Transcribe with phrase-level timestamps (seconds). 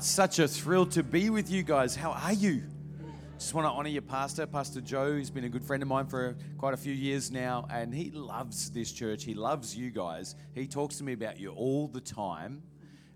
[0.00, 1.94] it's such a thrill to be with you guys.
[1.94, 2.62] How are you?
[3.38, 5.14] Just want to honor your pastor, Pastor Joe.
[5.14, 8.10] He's been a good friend of mine for quite a few years now, and he
[8.10, 9.24] loves this church.
[9.24, 10.36] He loves you guys.
[10.54, 12.62] He talks to me about you all the time.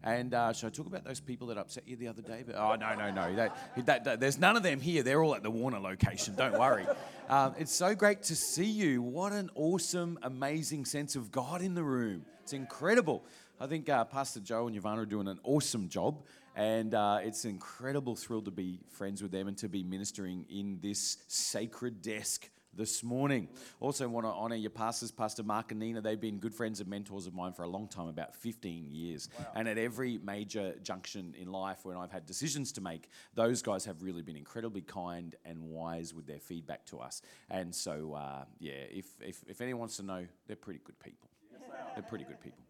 [0.02, 2.44] And uh, should I talk about those people that upset you the other day?
[2.46, 3.34] But, oh, no, no, no.
[3.34, 3.56] That,
[3.86, 5.02] that, that, there's none of them here.
[5.02, 6.34] They're all at the Warner location.
[6.34, 6.84] Don't worry.
[7.30, 9.00] Um, it's so great to see you.
[9.00, 12.26] What an awesome, amazing sense of God in the room.
[12.42, 13.24] It's incredible.
[13.58, 16.20] I think uh, Pastor Joe and Yvonne are doing an awesome job.
[16.54, 20.46] And uh, it's an incredible thrill to be friends with them and to be ministering
[20.48, 23.48] in this sacred desk this morning.
[23.80, 26.00] Also, want to honour your pastors, Pastor Mark and Nina.
[26.00, 29.28] They've been good friends and mentors of mine for a long time, about 15 years.
[29.38, 29.46] Wow.
[29.54, 33.84] And at every major junction in life when I've had decisions to make, those guys
[33.84, 37.22] have really been incredibly kind and wise with their feedback to us.
[37.50, 41.28] And so, uh, yeah, if, if, if anyone wants to know, they're pretty good people.
[41.52, 42.63] Yes, they they're pretty good people.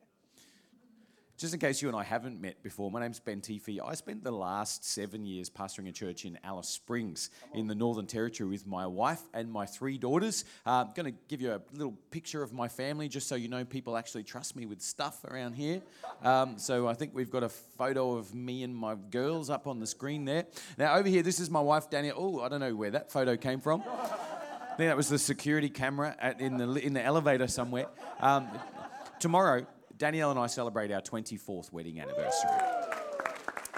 [1.37, 3.81] Just in case you and I haven't met before, my name's Ben Teefy.
[3.85, 8.07] I spent the last seven years pastoring a church in Alice Springs in the Northern
[8.07, 10.45] Territory with my wife and my three daughters.
[10.65, 13.49] I'm uh, going to give you a little picture of my family just so you
[13.49, 15.83] know people actually trust me with stuff around here.
[16.23, 19.81] Um, so I think we've got a photo of me and my girls up on
[19.81, 20.47] the screen there.
[20.79, 22.15] Now, over here, this is my wife, Danielle.
[22.17, 23.83] Oh, I don't know where that photo came from.
[24.75, 27.87] I think that was the security camera at, in, the, in the elevator somewhere.
[28.21, 28.48] Um,
[29.19, 29.67] tomorrow,
[30.05, 32.73] Danielle and I celebrate our 24th wedding anniversary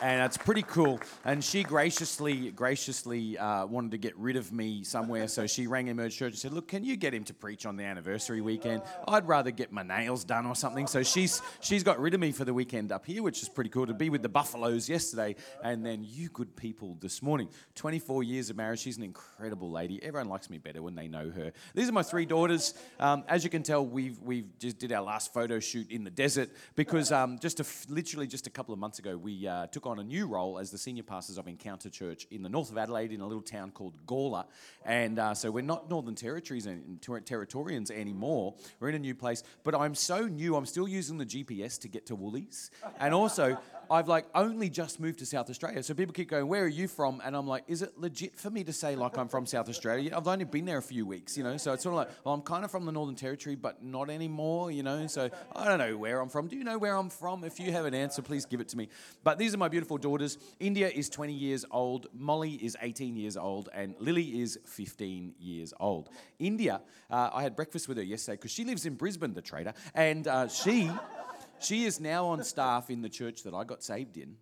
[0.03, 1.01] and it's pretty cool.
[1.25, 5.89] And she graciously, graciously uh, wanted to get rid of me somewhere, so she rang
[5.89, 8.83] Emerge Church and said, "Look, can you get him to preach on the anniversary weekend?
[9.09, 12.33] I'd rather get my nails done or something." So she's she's got rid of me
[12.33, 13.87] for the weekend up here, which is pretty cool.
[13.87, 17.49] To be with the Buffaloes yesterday, and then you good people this morning.
[17.75, 18.81] 24 years of marriage.
[18.81, 20.03] She's an incredible lady.
[20.03, 21.53] Everyone likes me better when they know her.
[21.75, 22.75] These are my three daughters.
[23.01, 26.11] Um, as you can tell, we've we've just did our last photo shoot in the
[26.11, 29.86] desert because um, just a, literally just a couple of months ago we uh, took
[29.87, 32.79] on a new role as the senior pastors of Encounter Church in the north of
[32.79, 34.45] Adelaide in a little town called Gawler.
[34.85, 38.55] And uh, so we're not Northern Territories and Territorians anymore.
[38.81, 39.43] We're in a new place.
[39.65, 42.71] But I'm so new, I'm still using the GPS to get to Woolies.
[42.99, 43.59] And also,
[43.91, 45.83] I've like only just moved to South Australia.
[45.83, 47.23] So people keep going, Where are you from?
[47.25, 50.13] And I'm like, Is it legit for me to say like I'm from South Australia?
[50.17, 51.57] I've only been there a few weeks, you know?
[51.57, 54.11] So it's sort of like, Well, I'm kind of from the Northern Territory, but not
[54.11, 55.07] anymore, you know?
[55.07, 56.49] So I don't know where I'm from.
[56.49, 57.45] Do you know where I'm from?
[57.45, 58.89] If you have an answer, please give it to me.
[59.23, 60.39] But these are my beautiful daughters.
[60.59, 65.73] India is 20 years old, Molly is 18 years old, and Lily is 15 years
[65.79, 66.09] old.
[66.39, 66.81] India,
[67.11, 70.27] uh, I had breakfast with her yesterday because she lives in Brisbane, the trader, and
[70.27, 70.91] uh, she.
[71.59, 74.37] She is now on staff in the church that I got saved in.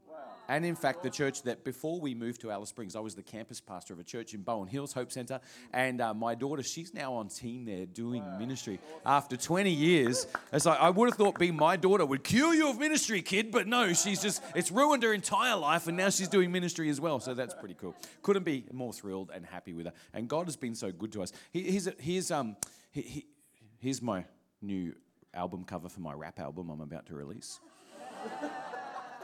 [0.48, 3.22] And in fact, the church that before we moved to Alice Springs, I was the
[3.22, 5.40] campus pastor of a church in Bowen Hills Hope Centre.
[5.72, 8.38] And uh, my daughter, she's now on team there doing wow.
[8.38, 8.78] ministry.
[9.06, 12.68] After 20 years, it's like I would have thought being my daughter would cure you
[12.68, 13.50] of ministry, kid.
[13.50, 15.88] But no, she's just, it's ruined her entire life.
[15.88, 17.20] And now she's doing ministry as well.
[17.20, 17.94] So that's pretty cool.
[18.22, 19.92] Couldn't be more thrilled and happy with her.
[20.12, 21.32] And God has been so good to us.
[21.52, 22.56] Here's, here's, um,
[23.78, 24.24] here's my
[24.60, 24.94] new
[25.34, 27.60] album cover for my rap album I'm about to release.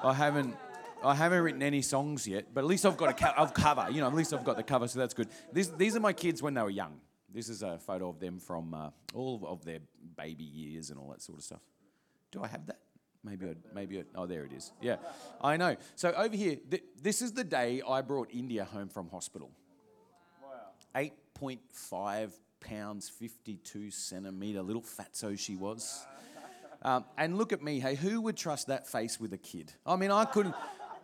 [0.03, 0.56] I haven't.
[1.03, 3.87] I haven't written any songs yet, but at least I've got a co- cover.
[3.91, 5.28] You know, at least I've got the cover, so that's good.
[5.50, 7.00] This, these are my kids when they were young.
[7.32, 9.78] This is a photo of them from uh, all of their
[10.16, 11.62] baby years and all that sort of stuff.
[12.32, 12.81] Do I have that?
[13.25, 14.72] Maybe I, maybe I, oh there it is.
[14.82, 14.97] Yeah,
[15.41, 15.76] I know.
[15.94, 19.50] So over here, th- this is the day I brought India home from hospital.
[20.43, 20.49] Wow.
[20.97, 26.04] Eight point five pounds, 52 centimetre, little fatso she was.
[26.82, 29.72] Um, and look at me, hey, who would trust that face with a kid?
[29.84, 30.54] I mean, I couldn't,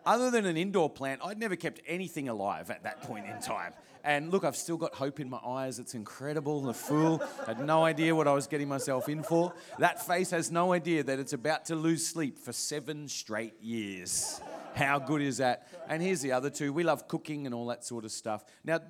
[0.07, 3.73] other than an indoor plant, I'd never kept anything alive at that point in time.
[4.07, 5.81] And look, I've still got hope in my eyes.
[5.81, 6.61] It's incredible.
[6.61, 9.53] The fool had no idea what I was getting myself in for.
[9.81, 14.41] That face has no idea that it's about to lose sleep for seven straight years.
[14.77, 15.67] How good is that?
[15.89, 16.73] And here's the other two.
[16.73, 18.45] We love cooking and all that sort of stuff.
[18.63, 18.81] Now,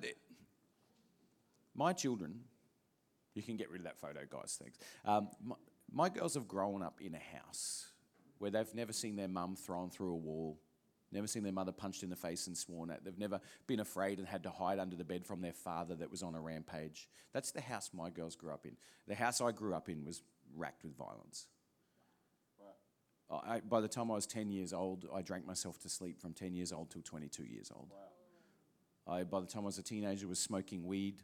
[1.73, 2.41] my children
[3.37, 4.57] you can get rid of that photo, guys.
[4.59, 4.79] Thanks.
[5.05, 5.55] Um, my,
[5.91, 7.87] my girls have grown up in a house
[8.39, 10.59] where they've never seen their mum thrown through a wall,
[11.11, 13.05] never seen their mother punched in the face and sworn at.
[13.05, 16.09] They've never been afraid and had to hide under the bed from their father that
[16.09, 17.07] was on a rampage.
[17.31, 18.75] That's the house my girls grew up in.
[19.07, 20.23] The house I grew up in was
[20.55, 21.45] racked with violence.
[22.59, 23.43] Wow.
[23.45, 26.33] I, by the time I was 10 years old, I drank myself to sleep from
[26.33, 27.91] 10 years old till 22 years old.
[27.91, 29.15] Wow.
[29.15, 31.23] I, by the time I was a teenager, was smoking weed,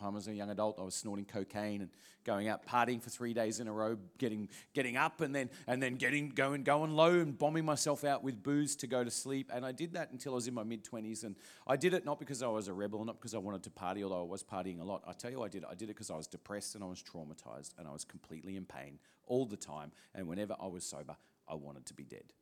[0.00, 1.90] I was a young adult, I was snorting cocaine and
[2.24, 5.82] going out partying for three days in a row, getting getting up and then and
[5.82, 9.50] then getting going going low and bombing myself out with booze to go to sleep.
[9.54, 11.24] And I did that until I was in my mid twenties.
[11.24, 13.70] And I did it not because I was a rebel, not because I wanted to
[13.70, 15.02] party, although I was partying a lot.
[15.06, 15.68] I tell you, I did it.
[15.70, 18.56] I did it because I was depressed and I was traumatized and I was completely
[18.56, 19.92] in pain all the time.
[20.14, 21.16] And whenever I was sober,
[21.48, 22.32] I wanted to be dead.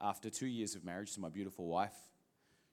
[0.00, 1.94] after two years of marriage to my beautiful wife,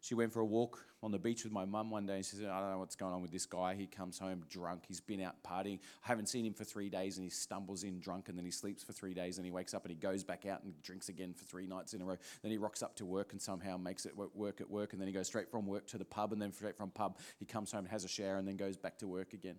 [0.02, 2.36] she went for a walk on the beach with my mum one day and she
[2.36, 3.76] said, I don't know what's going on with this guy.
[3.76, 4.84] He comes home drunk.
[4.88, 5.80] He's been out partying.
[6.04, 8.50] I haven't seen him for three days and he stumbles in drunk and then he
[8.50, 11.10] sleeps for three days and he wakes up and he goes back out and drinks
[11.10, 12.18] again for three nights in a row.
[12.42, 15.08] Then he rocks up to work and somehow makes it work at work and then
[15.08, 17.72] he goes straight from work to the pub and then straight from pub he comes
[17.72, 19.56] home, and has a shower and then goes back to work again.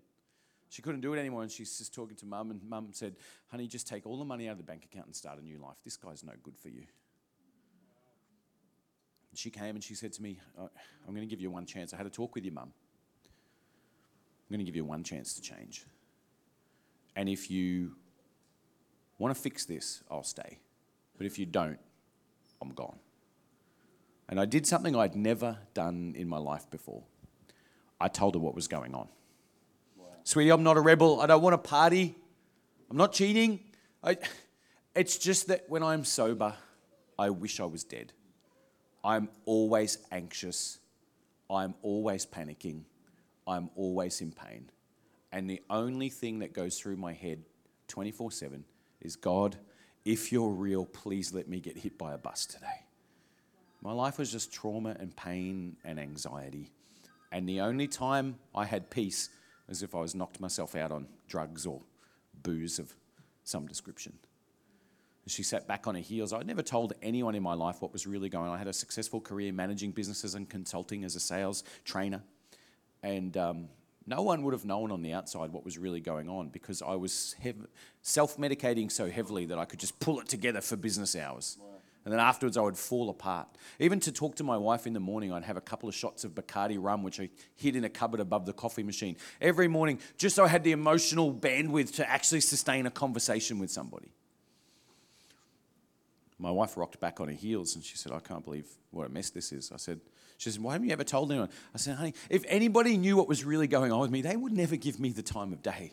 [0.71, 3.15] She couldn't do it anymore and she's just talking to mum and mum said,
[3.47, 5.59] honey, just take all the money out of the bank account and start a new
[5.59, 5.77] life.
[5.85, 6.83] This guy's no good for you
[9.39, 10.69] she came and she said to me, oh,
[11.07, 11.95] I'm going to give you one chance.
[11.95, 12.73] I had a talk with your mum.
[14.53, 15.87] I'm going to give you one chance to change.
[17.17, 17.93] And if you
[19.19, 20.59] want to fix this, I'll stay.
[21.17, 21.79] But if you don't,
[22.61, 22.99] I'm gone.
[24.29, 27.03] And I did something I'd never done in my life before.
[28.01, 29.09] I told her what was going on.
[29.97, 30.07] Wow.
[30.25, 31.21] Sweetie, I'm not a rebel.
[31.21, 32.17] I don't want to party.
[32.91, 33.61] I'm not cheating.
[34.03, 34.19] I,
[34.95, 36.55] it's just that when I'm sober,
[37.19, 38.13] I wish I was dead.
[39.05, 40.79] I'm always anxious.
[41.51, 42.83] I'm always panicking.
[43.47, 44.71] I'm always in pain.
[45.33, 47.43] And the only thing that goes through my head
[47.89, 48.65] 24 7
[49.01, 49.57] is God,
[50.05, 52.87] if you're real, please let me get hit by a bus today.
[53.83, 56.71] My life was just trauma and pain and anxiety.
[57.33, 59.31] And the only time I had peace
[59.69, 61.81] was if I was knocked myself out on drugs or
[62.43, 62.95] booze of
[63.45, 64.13] some description.
[65.29, 66.33] She sat back on her heels.
[66.33, 68.55] I'd never told anyone in my life what was really going on.
[68.55, 72.23] I had a successful career managing businesses and consulting as a sales trainer.
[73.05, 73.69] And um,
[74.07, 76.97] no one would have known on the outside what was really going on because I
[76.97, 77.69] was hev-
[78.03, 81.57] self medicating so heavily that I could just pull it together for business hours.
[81.61, 81.69] Wow.
[82.05, 83.47] And then afterwards, I would fall apart.
[83.79, 86.25] Even to talk to my wife in the morning, I'd have a couple of shots
[86.25, 90.01] of Bacardi rum, which I hid in a cupboard above the coffee machine every morning,
[90.19, 94.13] just so I had the emotional bandwidth to actually sustain a conversation with somebody
[96.43, 99.09] my wife rocked back on her heels and she said, I can't believe what a
[99.09, 99.71] mess this is.
[99.71, 100.01] I said,
[100.39, 101.49] she said, Why haven't you ever told anyone?
[101.73, 104.53] I said, honey, if anybody knew what was really going on with me, they would
[104.53, 105.93] never give me the time of day.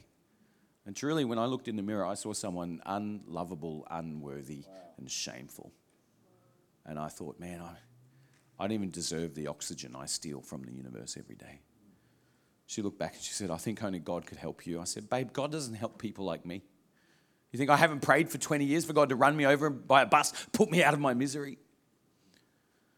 [0.87, 4.73] And truly, when I looked in the mirror, I saw someone unlovable, unworthy, wow.
[4.97, 5.71] and shameful.
[6.83, 7.75] And I thought, man, I,
[8.57, 11.59] I don't even deserve the oxygen I steal from the universe every day.
[12.65, 14.81] She looked back and she said, I think only God could help you.
[14.81, 16.63] I said, Babe, God doesn't help people like me.
[17.51, 20.03] You think I haven't prayed for 20 years for God to run me over by
[20.03, 21.57] a bus, put me out of my misery?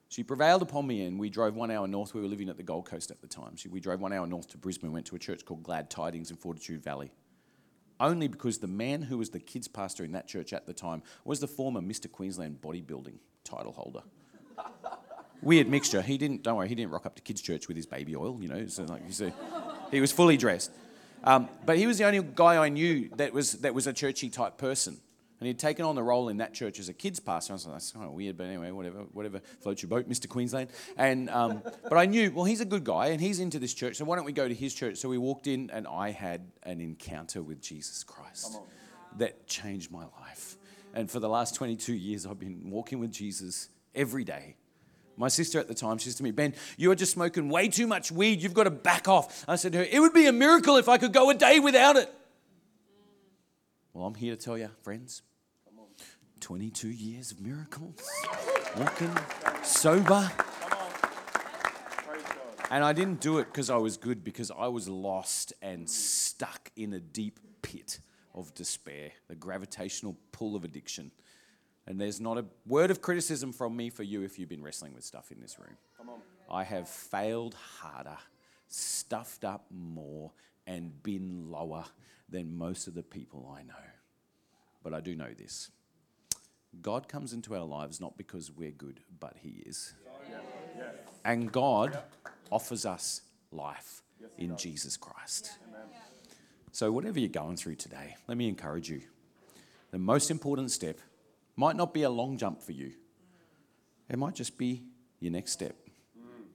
[0.09, 2.13] She prevailed upon me, and we drove one hour north.
[2.13, 3.55] We were living at the Gold Coast at the time.
[3.69, 6.35] We drove one hour north to Brisbane, went to a church called Glad Tidings in
[6.35, 7.13] Fortitude Valley.
[7.97, 11.01] Only because the man who was the kids' pastor in that church at the time
[11.23, 12.11] was the former Mr.
[12.11, 14.01] Queensland bodybuilding title holder.
[15.41, 16.01] Weird mixture.
[16.01, 18.37] He didn't, don't worry, he didn't rock up to kids' church with his baby oil,
[18.41, 18.67] you know.
[18.67, 19.33] So like, a,
[19.91, 20.71] he was fully dressed.
[21.23, 24.29] Um, but he was the only guy I knew that was, that was a churchy
[24.29, 24.99] type person.
[25.39, 27.53] And he'd taken on the role in that church as a kids pastor.
[27.53, 30.29] I was like, that's kind of weird, but anyway, whatever, whatever floats your boat, Mr.
[30.29, 30.69] Queensland.
[30.97, 33.95] And um, but I knew, well, he's a good guy, and he's into this church,
[33.95, 34.97] so why don't we go to his church?
[34.97, 38.59] So we walked in, and I had an encounter with Jesus Christ
[39.17, 40.57] that changed my life.
[40.93, 44.57] And for the last 22 years, I've been walking with Jesus every day
[45.21, 47.69] my sister at the time, she said to me, Ben, you are just smoking way
[47.69, 48.41] too much weed.
[48.41, 49.45] You've got to back off.
[49.47, 51.59] I said to her, It would be a miracle if I could go a day
[51.59, 52.13] without it.
[53.93, 55.21] Well, I'm here to tell you, friends
[56.39, 58.01] 22 years of miracles,
[58.75, 59.15] walking
[59.63, 60.29] sober.
[62.71, 66.71] And I didn't do it because I was good, because I was lost and stuck
[66.75, 67.99] in a deep pit
[68.33, 71.11] of despair, the gravitational pull of addiction.
[71.87, 74.93] And there's not a word of criticism from me for you if you've been wrestling
[74.93, 75.77] with stuff in this room.
[76.49, 78.17] I have failed harder,
[78.67, 80.31] stuffed up more,
[80.67, 81.85] and been lower
[82.29, 83.73] than most of the people I know.
[84.83, 85.71] But I do know this
[86.81, 89.93] God comes into our lives not because we're good, but He is.
[91.25, 91.99] And God
[92.49, 93.21] offers us
[93.51, 94.01] life
[94.37, 95.57] in Jesus Christ.
[96.71, 99.01] So, whatever you're going through today, let me encourage you.
[99.91, 101.01] The most important step
[101.55, 102.91] might not be a long jump for you.
[104.09, 104.83] It might just be
[105.19, 105.75] your next step,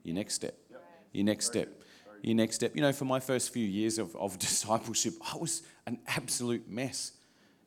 [0.03, 0.55] your next step,
[1.11, 1.81] your next step,
[2.21, 2.75] your next step.
[2.75, 7.13] You know, for my first few years of, of discipleship, I was an absolute mess.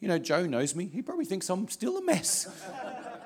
[0.00, 0.86] You know, Joe knows me.
[0.86, 2.48] He probably thinks I'm still a mess.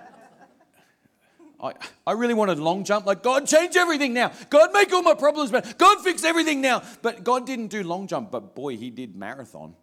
[1.60, 1.72] I,
[2.06, 4.32] I really wanted a long jump, like, God, change everything now.
[4.50, 5.72] God, make all my problems better.
[5.78, 6.82] God, fix everything now.
[7.00, 9.74] But God didn't do long jump, but boy, He did marathon.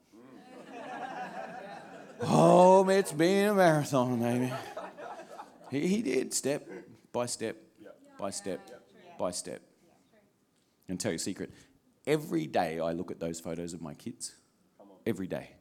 [2.24, 4.54] Oh, it's been a marathon, baby.
[5.72, 6.68] He, he did step
[7.12, 7.58] by step,
[8.18, 8.60] by step,
[9.18, 9.62] by step.
[10.88, 11.52] And tell you a secret
[12.06, 14.36] every day I look at those photos of my kids.
[15.06, 15.52] Every day.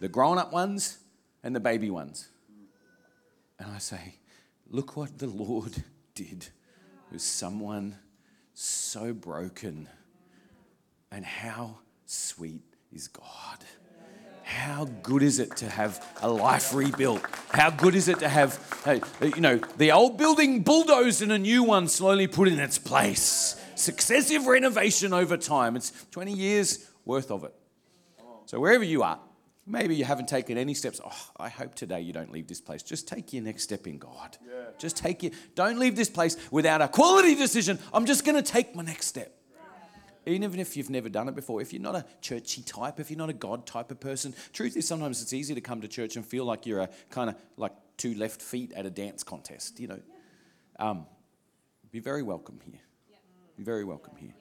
[0.00, 0.98] The grown up ones
[1.42, 2.28] and the baby ones.
[3.58, 4.16] And I say,
[4.68, 6.48] look what the Lord did
[7.12, 7.96] with someone
[8.54, 9.88] so broken.
[11.12, 13.58] And how sweet is God.
[14.44, 17.24] How good is it to have a life rebuilt?
[17.50, 18.58] How good is it to have,
[19.20, 23.60] you know, the old building bulldozed and a new one slowly put in its place?
[23.74, 25.76] Successive renovation over time.
[25.76, 27.54] It's 20 years worth of it.
[28.46, 29.18] So, wherever you are,
[29.66, 31.00] maybe you haven't taken any steps.
[31.04, 32.82] Oh, I hope today you don't leave this place.
[32.82, 34.36] Just take your next step in God.
[34.46, 34.64] Yeah.
[34.78, 35.34] Just take it.
[35.54, 37.78] Don't leave this place without a quality decision.
[37.92, 39.34] I'm just going to take my next step.
[40.24, 43.18] Even if you've never done it before, if you're not a churchy type, if you're
[43.18, 46.14] not a God type of person, truth is sometimes it's easy to come to church
[46.16, 49.80] and feel like you're a kind of like two left feet at a dance contest,
[49.80, 50.00] you know.
[50.78, 51.06] Um,
[51.90, 52.80] be very welcome here.
[53.56, 54.34] Be very welcome here.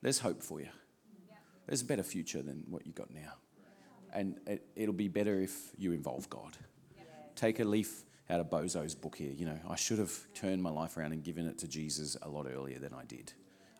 [0.00, 0.68] There's hope for you.
[1.66, 3.34] There's a better future than what you've got now.
[4.12, 6.56] And it, it'll be better if you involve God.
[7.36, 9.30] Take a leaf out of Bozo's book here.
[9.30, 12.28] You know, I should have turned my life around and given it to Jesus a
[12.28, 13.32] lot earlier than I did.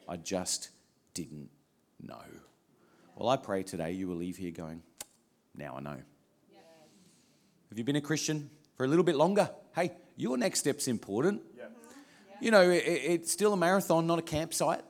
[0.09, 0.71] I just
[1.15, 1.51] didn't
[2.01, 2.23] know.
[3.17, 4.83] Well, I pray today you will leave here going,
[5.57, 5.97] now I know.
[7.69, 9.51] Have you been a Christian for a little bit longer?
[9.75, 11.43] Hey, your next step's important.
[12.41, 14.83] You know, it, it's still a marathon, not a campsite.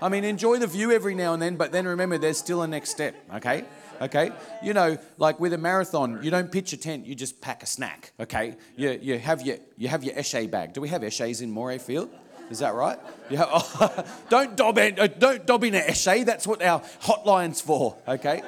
[0.00, 2.66] I mean, enjoy the view every now and then, but then remember there's still a
[2.66, 3.64] next step, okay?
[4.00, 4.32] Okay?
[4.62, 7.66] You know, like with a marathon, you don't pitch a tent, you just pack a
[7.66, 8.56] snack, okay?
[8.76, 10.72] You, you, have, your, you have your Eshay bag.
[10.72, 12.10] Do we have Eshays in Morayfield?
[12.52, 12.98] Is that right?
[13.30, 13.46] Yeah.
[13.48, 16.22] Oh, don't dob in, uh, don't dob in a.
[16.22, 17.96] That's what our hotline's for.
[18.06, 18.42] Okay.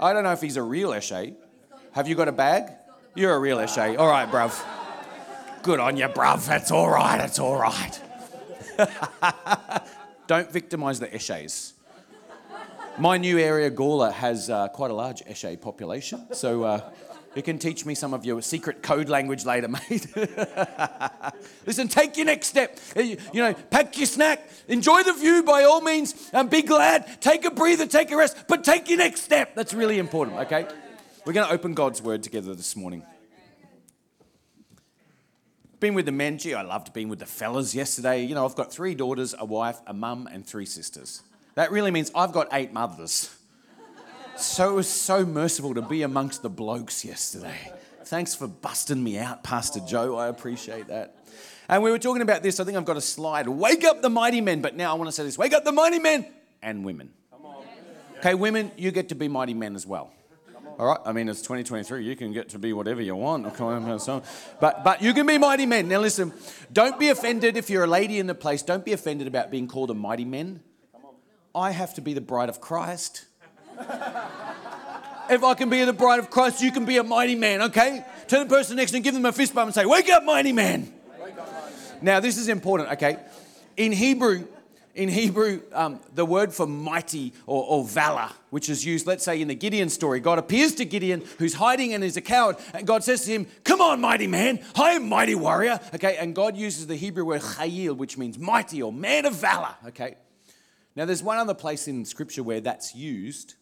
[0.00, 1.34] I don't know if he's a real Eshay.
[1.92, 2.72] Have you got a bag?
[3.14, 3.96] You're a real Eshay.
[3.96, 4.60] All right, bruv.
[5.62, 6.44] Good on you, bruv.
[6.44, 7.16] That's all right.
[7.16, 8.00] That's all right.
[10.26, 11.74] don't victimise the Eshays.
[12.98, 16.64] My new area, Gawler, has uh, quite a large Eshay population, so.
[16.64, 16.90] Uh,
[17.34, 20.06] you can teach me some of your secret code language later, mate.
[21.66, 22.78] Listen, take your next step.
[22.96, 27.20] You know, pack your snack, enjoy the view by all means, and be glad.
[27.20, 29.54] Take a breather, take a rest, but take your next step.
[29.54, 30.66] That's really important, okay?
[31.24, 33.04] We're going to open God's word together this morning.
[35.80, 36.38] Been with the men.
[36.38, 38.24] Gee, I loved being with the fellas yesterday.
[38.24, 41.22] You know, I've got three daughters, a wife, a mum, and three sisters.
[41.54, 43.36] That really means I've got eight mothers
[44.36, 47.72] so so merciful to be amongst the blokes yesterday.
[48.04, 50.16] Thanks for busting me out, Pastor Joe.
[50.16, 51.16] I appreciate that.
[51.68, 52.60] And we were talking about this.
[52.60, 53.48] I think I've got a slide.
[53.48, 54.60] Wake up the mighty men.
[54.60, 56.26] But now I want to say this wake up the mighty men
[56.60, 57.12] and women.
[58.18, 60.12] Okay, women, you get to be mighty men as well.
[60.78, 62.04] All right, I mean, it's 2023.
[62.04, 63.46] You can get to be whatever you want.
[64.60, 65.88] But, but you can be mighty men.
[65.88, 66.32] Now, listen,
[66.72, 68.62] don't be offended if you're a lady in the place.
[68.62, 70.60] Don't be offended about being called a mighty man.
[71.54, 73.26] I have to be the bride of Christ.
[75.30, 78.04] If I can be the bride of Christ, you can be a mighty man, okay?
[78.28, 80.08] Turn the person next to you and give them a fist bump and say, Wake
[80.10, 80.92] up, mighty man.
[82.00, 83.16] Now, this is important, okay?
[83.76, 84.46] In Hebrew,
[84.94, 89.40] in Hebrew, um, the word for mighty or, or, valor, which is used, let's say,
[89.40, 92.86] in the Gideon story, God appears to Gideon, who's hiding and is a coward, and
[92.86, 95.80] God says to him, Come on, mighty man, I am mighty warrior.
[95.94, 99.74] Okay, and God uses the Hebrew word chayil, which means mighty or man of valor.
[99.88, 100.16] Okay,
[100.94, 103.54] now there's one other place in Scripture where that's used,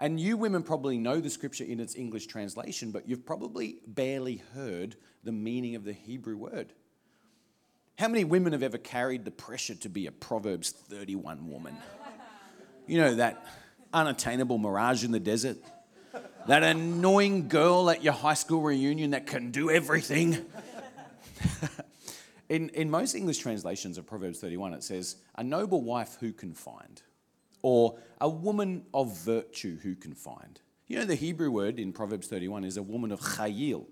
[0.00, 4.42] and you women probably know the scripture in its English translation, but you've probably barely
[4.54, 6.72] heard the meaning of the Hebrew word.
[7.98, 11.76] How many women have ever carried the pressure to be a Proverbs 31 woman?
[12.86, 13.44] You know, that
[13.92, 15.58] unattainable mirage in the desert,
[16.46, 20.46] that annoying girl at your high school reunion that can do everything.
[22.48, 26.54] in, in most English translations of Proverbs 31, it says, A noble wife who can
[26.54, 27.02] find
[27.62, 30.60] or a woman of virtue who can find.
[30.86, 33.86] You know, the Hebrew word in Proverbs 31 is a woman of chayil.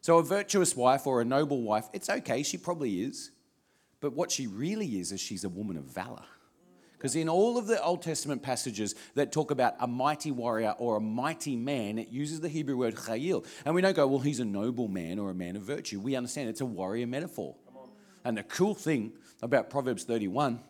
[0.00, 3.30] So, a virtuous wife or a noble wife, it's okay, she probably is.
[4.00, 6.24] But what she really is, is she's a woman of valor.
[7.02, 10.96] Because in all of the Old Testament passages that talk about a mighty warrior or
[10.96, 13.44] a mighty man, it uses the Hebrew word chayil.
[13.64, 16.00] And we don't go, well, he's a noble man or a man of virtue.
[16.00, 17.56] We understand it's a warrior metaphor.
[18.24, 19.12] And the cool thing
[19.42, 20.60] about Proverbs 31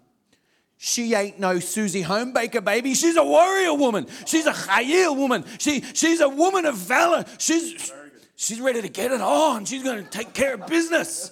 [0.85, 2.95] she ain't no Susie Homebaker baby.
[2.95, 4.09] She's a warrior woman.
[4.27, 5.45] She's a Chayil woman.
[5.59, 7.25] She, she's a woman of valor.
[7.39, 7.93] She's,
[8.35, 9.65] she's ready to get it on.
[9.65, 11.31] She's going to take care of business.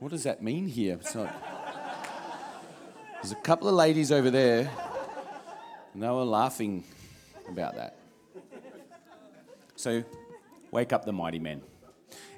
[0.00, 0.96] What does that mean here?
[0.96, 1.16] There's
[3.32, 4.70] a couple of ladies over there,
[5.94, 6.84] and they were laughing
[7.48, 7.96] about that.
[9.76, 10.04] So,
[10.70, 11.62] wake up the mighty men.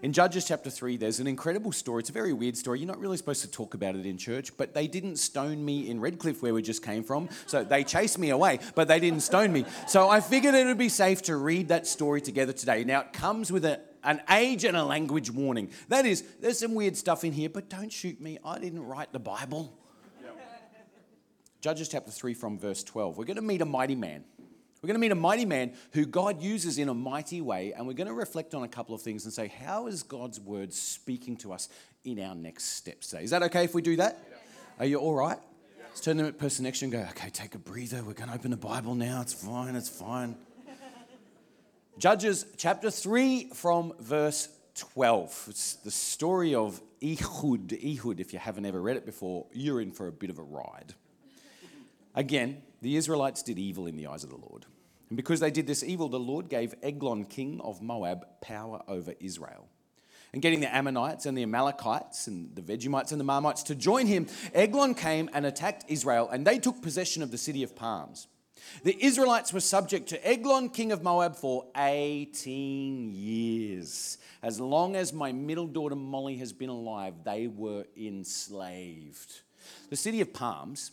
[0.05, 2.01] In Judges chapter 3, there's an incredible story.
[2.01, 2.79] It's a very weird story.
[2.79, 5.89] You're not really supposed to talk about it in church, but they didn't stone me
[5.89, 7.31] in Redcliffe, where we just came from.
[7.47, 9.65] So they chased me away, but they didn't stone me.
[9.89, 12.85] So I figured it would be safe to read that story together today.
[12.85, 15.71] Now, it comes with a, an age and a language warning.
[15.89, 18.39] That is, there's some weird stuff in here, but don't shoot me.
[18.45, 19.73] I didn't write the Bible.
[21.63, 23.17] Judges chapter 3 from verse 12.
[23.17, 24.25] We're going to meet a mighty man.
[24.85, 27.87] We're going to meet a mighty man who God uses in a mighty way, and
[27.87, 30.75] we're going to reflect on a couple of things and say, how is God's word
[30.75, 31.71] speaking to us
[32.05, 33.25] in our next steps today?
[33.25, 34.23] Is that okay if we do that?
[34.29, 34.37] Yeah.
[34.81, 35.39] Are you all right?
[35.79, 35.85] Yeah.
[35.89, 38.05] Let's turn to the person next to you and go, okay, take a breather.
[38.05, 39.23] We're going to open the Bible now.
[39.23, 40.37] It's fine, it's fine.
[41.99, 45.47] Judges chapter 3 from verse 12.
[45.49, 47.73] It's the story of Ehud.
[47.73, 50.43] Ehud, if you haven't ever read it before, you're in for a bit of a
[50.43, 50.93] ride.
[52.15, 54.67] Again, the Israelites did evil in the eyes of the Lord.
[55.09, 59.15] And because they did this evil, the Lord gave Eglon, king of Moab, power over
[59.21, 59.69] Israel.
[60.33, 64.07] And getting the Ammonites and the Amalekites and the Vegemites and the Marmites to join
[64.07, 68.27] him, Eglon came and attacked Israel, and they took possession of the city of palms.
[68.83, 74.19] The Israelites were subject to Eglon, king of Moab, for 18 years.
[74.43, 79.43] As long as my middle daughter Molly has been alive, they were enslaved.
[79.91, 80.91] The city of palms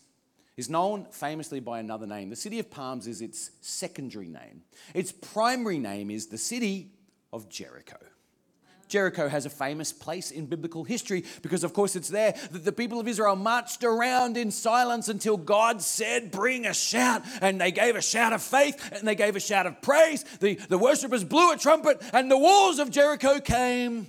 [0.57, 2.29] is known famously by another name.
[2.29, 4.63] The city of palms is its secondary name.
[4.93, 6.91] Its primary name is the city
[7.31, 7.97] of Jericho.
[8.91, 12.73] Jericho has a famous place in biblical history because, of course, it's there that the
[12.73, 17.23] people of Israel marched around in silence until God said, Bring a shout.
[17.41, 20.25] And they gave a shout of faith and they gave a shout of praise.
[20.41, 24.07] The, the worshippers blew a trumpet and the walls of Jericho came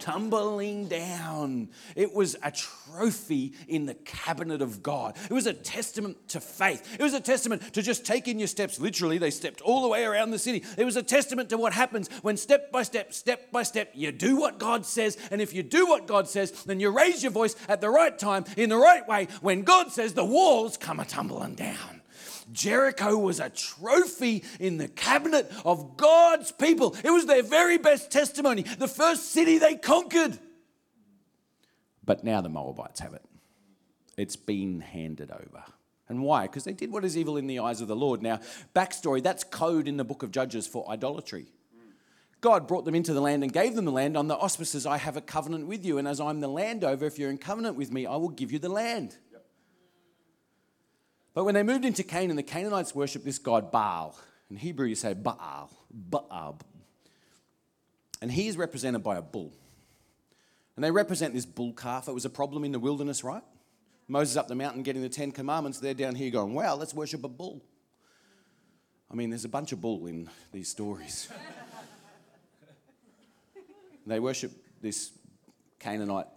[0.00, 1.68] tumbling down.
[1.94, 5.16] It was a trophy in the cabinet of God.
[5.24, 6.96] It was a testament to faith.
[6.98, 8.80] It was a testament to just taking your steps.
[8.80, 10.64] Literally, they stepped all the way around the city.
[10.76, 14.12] It was a testament to what happens when step by step, step by step, you
[14.12, 15.16] do what God says.
[15.30, 18.18] And if you do what God says, then you raise your voice at the right
[18.18, 19.28] time, in the right way.
[19.40, 22.02] When God says, the walls come a tumbling down.
[22.52, 26.96] Jericho was a trophy in the cabinet of God's people.
[27.02, 30.38] It was their very best testimony, the first city they conquered.
[32.04, 33.24] But now the Moabites have it.
[34.16, 35.64] It's been handed over.
[36.08, 36.42] And why?
[36.42, 38.22] Because they did what is evil in the eyes of the Lord.
[38.22, 38.40] Now,
[38.74, 41.46] backstory that's code in the book of Judges for idolatry.
[42.40, 44.98] God brought them into the land and gave them the land on the auspices I
[44.98, 45.98] have a covenant with you.
[45.98, 48.58] And as I'm the landowner, if you're in covenant with me, I will give you
[48.58, 49.16] the land.
[51.36, 54.16] But when they moved into Canaan, the Canaanites worshipped this god Baal.
[54.48, 56.58] In Hebrew, you say Baal, Baal.
[58.22, 59.52] And he is represented by a bull.
[60.76, 62.08] And they represent this bull calf.
[62.08, 63.42] It was a problem in the wilderness, right?
[64.08, 65.78] Moses up the mountain getting the Ten Commandments.
[65.78, 67.62] They're down here going, wow, let's worship a bull.
[69.10, 71.28] I mean, there's a bunch of bull in these stories.
[74.06, 75.12] they worship this
[75.80, 76.28] Canaanite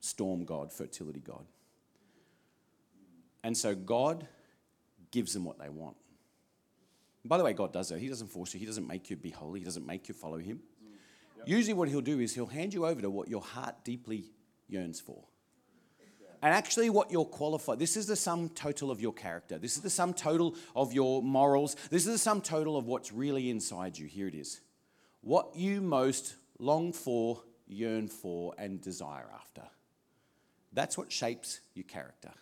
[0.00, 1.46] storm god, fertility god.
[3.42, 4.28] And so God
[5.12, 5.96] gives them what they want.
[7.22, 8.00] And by the way, God does that.
[8.00, 10.38] He doesn't force you, He doesn't make you be holy, He doesn't make you follow
[10.38, 10.60] Him.
[11.38, 11.48] Yep.
[11.48, 14.24] Usually, what He'll do is He'll hand you over to what your heart deeply
[14.68, 15.22] yearns for.
[16.44, 19.58] And actually, what you're qualified, this is the sum total of your character.
[19.58, 21.76] This is the sum total of your morals.
[21.88, 24.08] This is the sum total of what's really inside you.
[24.08, 24.60] Here it is.
[25.20, 29.62] What you most long for, yearn for, and desire after.
[30.72, 32.32] That's what shapes your character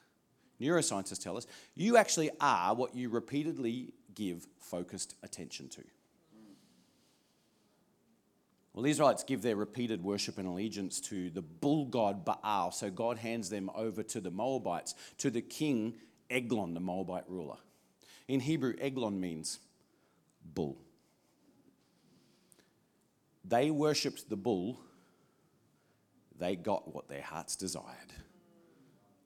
[0.61, 5.83] neuroscientists tell us, you actually are what you repeatedly give focused attention to.
[8.73, 12.89] Well, the Israelites give their repeated worship and allegiance to the bull god Baal, so
[12.89, 15.95] God hands them over to the Moabites, to the king
[16.31, 17.57] Eglon, the Moabite ruler.
[18.29, 19.59] In Hebrew, Eglon means
[20.55, 20.79] bull.
[23.45, 24.79] They worshipped the bull,
[26.39, 28.13] they got what their hearts desired.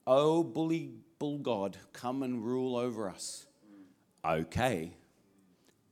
[0.06, 3.46] Oh, bully bull God, come and rule over us.
[4.24, 4.92] Okay,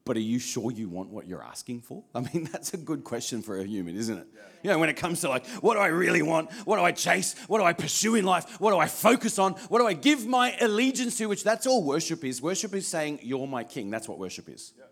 [0.04, 2.02] but are you sure you want what you're asking for?
[2.14, 4.26] I mean, that's a good question for a human, isn't it?
[4.35, 4.40] Yeah.
[4.62, 6.52] You know, when it comes to like, what do I really want?
[6.64, 7.35] What do I chase?
[7.48, 8.61] What do I pursue in life?
[8.61, 9.52] What do I focus on?
[9.68, 11.26] What do I give my allegiance to?
[11.26, 12.40] Which that's all worship is.
[12.40, 13.90] Worship is saying, You're my king.
[13.90, 14.72] That's what worship is.
[14.78, 14.85] Yeah.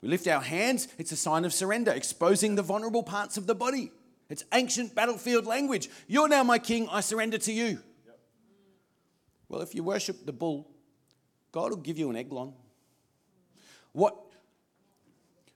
[0.00, 3.54] We lift our hands, it's a sign of surrender, exposing the vulnerable parts of the
[3.54, 3.90] body.
[4.28, 5.88] It's ancient battlefield language.
[6.08, 7.78] You're now my king, I surrender to you.
[9.54, 10.68] Well, if you worship the bull,
[11.52, 12.54] God will give you an eglon.
[13.92, 14.16] What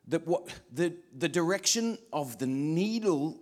[0.06, 3.40] the, what, the, the direction of the needle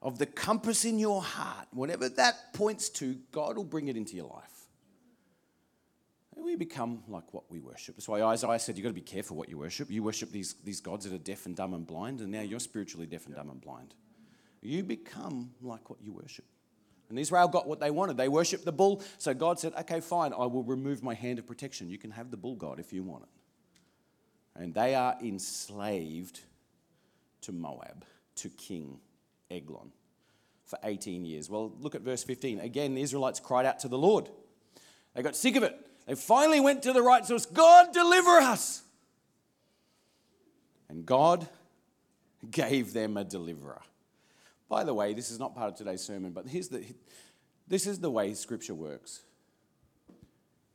[0.00, 4.16] of the compass in your heart, whatever that points to, God will bring it into
[4.16, 4.70] your life.
[6.34, 7.96] And we become like what we worship.
[7.96, 9.90] That's why Isaiah said, You've got to be careful what you worship.
[9.90, 12.60] You worship these, these gods that are deaf and dumb and blind, and now you're
[12.60, 13.94] spiritually deaf and dumb and blind.
[14.62, 16.46] you become like what you worship.
[17.08, 18.16] And Israel got what they wanted.
[18.16, 19.02] They worshiped the bull.
[19.16, 21.88] So God said, okay, fine, I will remove my hand of protection.
[21.88, 24.60] You can have the bull God if you want it.
[24.62, 26.40] And they are enslaved
[27.42, 28.04] to Moab,
[28.36, 28.98] to King
[29.50, 29.92] Eglon
[30.66, 31.48] for 18 years.
[31.48, 32.60] Well, look at verse 15.
[32.60, 34.28] Again, the Israelites cried out to the Lord.
[35.14, 35.74] They got sick of it.
[36.06, 38.82] They finally went to the right source God, deliver us.
[40.88, 41.48] And God
[42.50, 43.82] gave them a deliverer.
[44.68, 46.84] By the way, this is not part of today's sermon, but here's the,
[47.66, 49.22] this is the way Scripture works.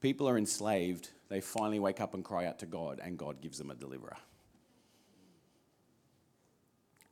[0.02, 3.58] People are enslaved, they finally wake up and cry out to God, and God gives
[3.58, 4.18] them a deliverer.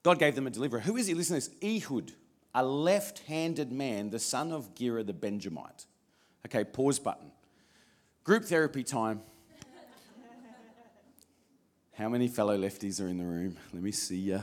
[0.04, 0.80] God gave them a deliverer.
[0.80, 1.14] Who is he?
[1.14, 2.14] Listen to this Ehud,
[2.56, 5.86] a left handed man, the son of Gera the Benjamite.
[6.46, 7.32] Okay, pause button.
[8.24, 9.22] Group therapy time.
[11.94, 13.58] How many fellow lefties are in the room?
[13.74, 14.42] Let me see you.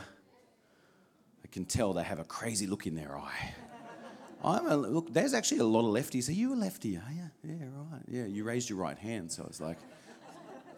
[1.52, 3.54] Can tell they have a crazy look in their eye.
[4.44, 6.28] I'm a, look, there's actually a lot of lefties.
[6.28, 6.96] Are you a lefty?
[6.96, 7.30] Are you?
[7.44, 8.02] Yeah, right.
[8.08, 9.78] Yeah, you raised your right hand, so it's like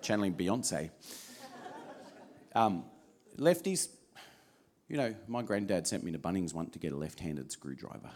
[0.00, 0.90] channeling Beyonce.
[2.54, 2.84] Um,
[3.36, 3.88] lefties,
[4.88, 8.10] you know, my granddad sent me to Bunnings once to get a left-handed screwdriver.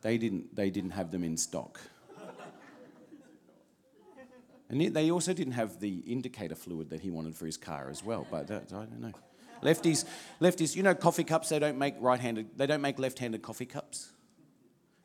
[0.00, 1.80] They didn't, they didn't have them in stock.
[4.70, 8.04] And they also didn't have the indicator fluid that he wanted for his car as
[8.04, 9.12] well, but that, I don't know.
[9.62, 10.04] Lefties,
[10.40, 14.12] lefties, you know, coffee cups, they don't make right-handed, they don't make left-handed coffee cups.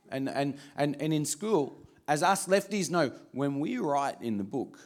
[0.10, 1.76] And, and, and, and in school,
[2.08, 4.80] as us lefties know, when we write in the book,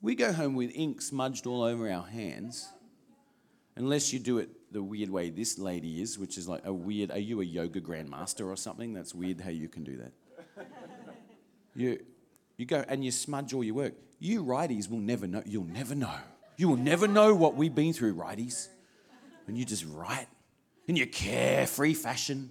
[0.00, 2.68] we go home with ink smudged all over our hands,
[3.76, 7.10] unless you do it the weird way this lady is, which is like a weird,
[7.10, 8.92] are you a yoga grandmaster or something?
[8.92, 10.12] That's weird how you can do that.
[11.76, 11.98] You,
[12.56, 13.94] you go and you smudge all your work.
[14.20, 15.42] You righties will never know.
[15.44, 16.14] You'll never know.
[16.56, 18.68] You will never know what we've been through, righties
[19.46, 20.28] and you just write
[20.86, 22.50] in your carefree fashion.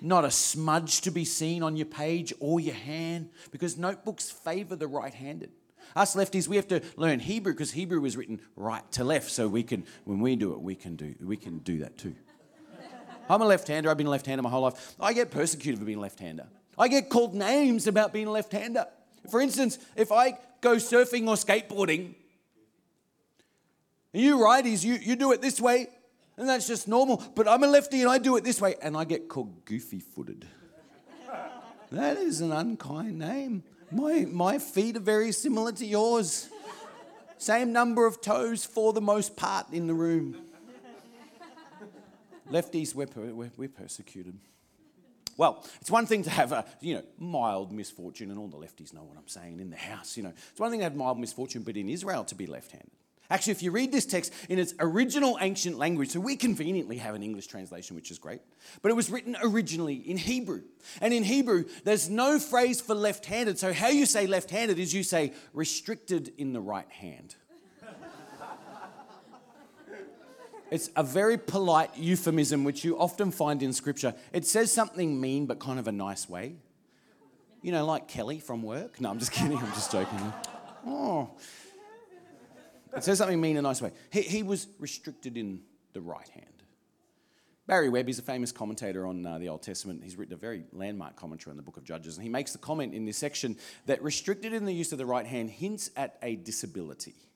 [0.00, 4.76] Not a smudge to be seen on your page or your hand because notebooks favor
[4.76, 5.50] the right handed.
[5.96, 9.48] Us lefties, we have to learn Hebrew because Hebrew was written right to left, so
[9.48, 12.14] we can, when we do it, we can do, we can do that too.
[13.30, 13.90] I'm a left-hander.
[13.90, 14.94] I've been a left-hander my whole life.
[15.00, 16.46] I get persecuted for being a left-hander.
[16.78, 18.86] I get called names about being a left-hander.
[19.30, 22.14] For instance, if I go surfing or skateboarding,
[24.14, 25.88] and you righties, you, you do it this way,
[26.38, 27.22] and that's just normal.
[27.34, 30.00] But I'm a lefty and I do it this way, and I get called goofy
[30.00, 30.46] footed.
[31.90, 33.64] that is an unkind name.
[33.90, 36.48] My, my feet are very similar to yours.
[37.38, 40.36] Same number of toes for the most part in the room.
[42.50, 44.38] Lefties, we're, we're, we're persecuted.
[45.36, 48.92] Well, it's one thing to have a you know mild misfortune, and all the lefties
[48.92, 50.16] know what I'm saying in the house.
[50.16, 52.97] You know, it's one thing to have mild misfortune, but in Israel to be left-handed.
[53.30, 57.14] Actually, if you read this text in its original ancient language, so we conveniently have
[57.14, 58.40] an English translation, which is great,
[58.80, 60.62] but it was written originally in Hebrew.
[61.02, 63.58] And in Hebrew, there's no phrase for left handed.
[63.58, 67.34] So, how you say left handed is you say restricted in the right hand.
[70.70, 74.14] It's a very polite euphemism which you often find in scripture.
[74.34, 76.56] It says something mean, but kind of a nice way.
[77.62, 79.00] You know, like Kelly from work.
[79.00, 79.56] No, I'm just kidding.
[79.56, 80.32] I'm just joking.
[80.86, 81.30] Oh,
[82.96, 83.92] it says something mean in a nice way.
[84.10, 86.46] He, he was restricted in the right hand.
[87.66, 90.02] Barry Webb is a famous commentator on uh, the Old Testament.
[90.02, 92.58] He's written a very landmark commentary on the book of Judges, and he makes the
[92.58, 96.16] comment in this section that restricted in the use of the right hand hints at
[96.22, 97.27] a disability.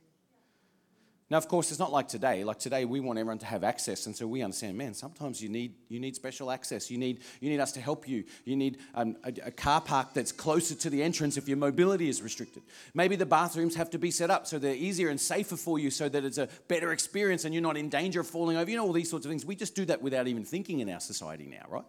[1.33, 2.45] Now, of course, it's not like today.
[2.45, 5.49] Like today, we want everyone to have access, and so we understand, man, sometimes you
[5.49, 6.90] need, you need special access.
[6.90, 8.25] You need, you need us to help you.
[8.45, 12.11] You need um, a, a, car park that's closer to the entrance if your mobility
[12.11, 12.64] is restricted.
[12.92, 15.90] Maybe the bathrooms have to be set up so they're easier and safer for you
[15.90, 18.71] so that it's a better experience and you're not in danger of falling over.
[18.71, 19.47] You know, all these sorts of things.
[19.47, 21.87] We just do that without even thinking in our society now, right?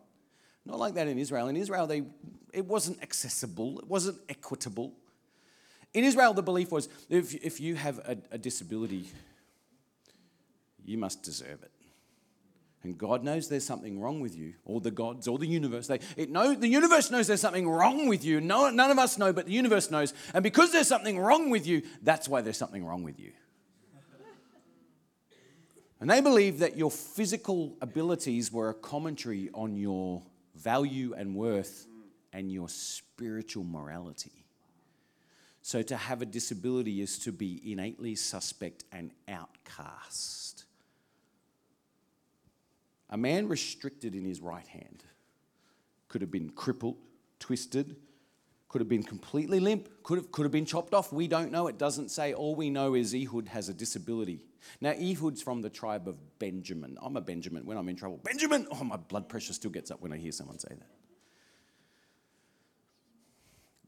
[0.66, 1.50] Not like that in Israel.
[1.50, 2.04] In Israel, they,
[2.54, 4.94] it wasn't accessible, it wasn't equitable.
[5.94, 9.10] In Israel, the belief was if, if you have a, a disability,
[10.86, 11.72] you must deserve it.
[12.84, 15.88] And God knows there's something wrong with you, or the gods, or the universe.
[15.88, 18.42] They, it know, the universe knows there's something wrong with you.
[18.42, 20.14] No, none of us know, but the universe knows.
[20.34, 23.32] And because there's something wrong with you, that's why there's something wrong with you.
[26.02, 30.22] And they believe that your physical abilities were a commentary on your
[30.54, 31.88] value and worth
[32.34, 34.46] and your spiritual morality.
[35.62, 40.53] So to have a disability is to be innately suspect and outcast.
[43.14, 45.04] A man restricted in his right hand
[46.08, 46.98] could have been crippled,
[47.40, 47.96] twisted,
[48.70, 51.14] Could have been completely limp, could have, could have been chopped off.
[51.14, 51.68] We don't know.
[51.68, 52.34] It doesn't say.
[52.34, 54.42] All we know is Ehud has a disability.
[54.82, 56.98] Now, Ehud's from the tribe of Benjamin.
[57.04, 57.68] I'm a Benjamin.
[57.68, 58.66] When I'm in trouble, Benjamin!
[58.72, 60.90] Oh, my blood pressure still gets up when I hear someone say that.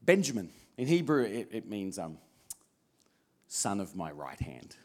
[0.02, 0.50] Benjamin.
[0.78, 2.18] In Hebrew, it, it means um,
[3.48, 4.76] son of my right hand.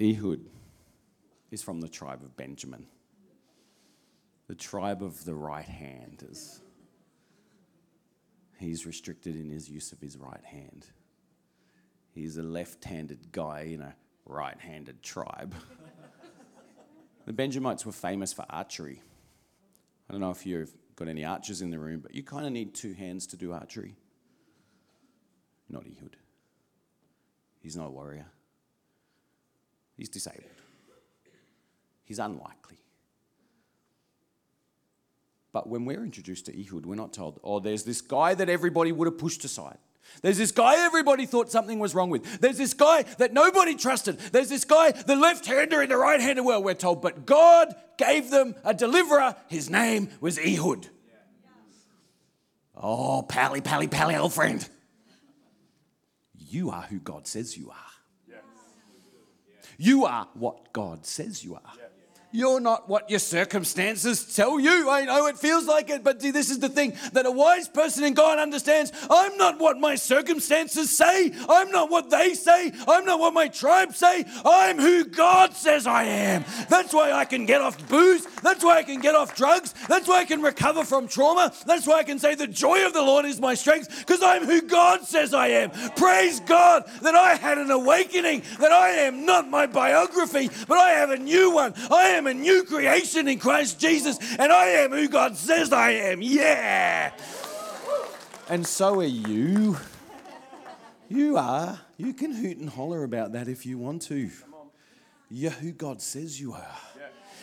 [0.00, 0.46] Ehud
[1.50, 2.86] is from the tribe of Benjamin,
[4.46, 6.24] the tribe of the right hand.
[6.30, 6.62] Is
[8.58, 10.86] he's restricted in his use of his right hand.
[12.12, 15.54] He's a left handed guy in a right handed tribe.
[17.26, 19.02] the Benjamites were famous for archery.
[20.08, 22.52] I don't know if you've got any archers in the room, but you kind of
[22.52, 23.96] need two hands to do archery.
[25.68, 26.16] Not Ehud.
[27.60, 28.26] He's not a warrior.
[30.00, 30.44] He's disabled.
[32.04, 32.78] He's unlikely.
[35.52, 38.92] But when we're introduced to Ehud, we're not told, oh, there's this guy that everybody
[38.92, 39.76] would have pushed aside.
[40.22, 42.40] There's this guy everybody thought something was wrong with.
[42.40, 44.18] There's this guy that nobody trusted.
[44.32, 47.02] There's this guy, the left hander in the right hander world, we're told.
[47.02, 49.36] But God gave them a deliverer.
[49.48, 50.88] His name was Ehud.
[52.74, 54.66] Oh, pally, pally, pally, old friend.
[56.38, 57.89] You are who God says you are.
[59.82, 61.72] You are what God says you are.
[62.32, 64.88] You're not what your circumstances tell you.
[64.88, 67.68] I know it feels like it, but see, this is the thing that a wise
[67.68, 68.92] person in God understands.
[69.10, 71.32] I'm not what my circumstances say.
[71.48, 72.72] I'm not what they say.
[72.86, 74.24] I'm not what my tribe say.
[74.44, 76.44] I'm who God says I am.
[76.68, 78.26] That's why I can get off booze.
[78.42, 79.74] That's why I can get off drugs.
[79.88, 81.52] That's why I can recover from trauma.
[81.66, 84.44] That's why I can say the joy of the Lord is my strength because I'm
[84.44, 85.70] who God says I am.
[85.96, 90.90] Praise God that I had an awakening, that I am not my biography, but I
[90.90, 91.74] have a new one.
[91.90, 95.72] I am am a new creation in Christ Jesus, and I am who God says
[95.72, 96.22] I am.
[96.22, 97.12] Yeah.
[98.48, 99.78] And so are you.
[101.08, 101.80] You are.
[101.96, 104.30] You can hoot and holler about that if you want to.
[105.30, 106.76] You're who God says you are.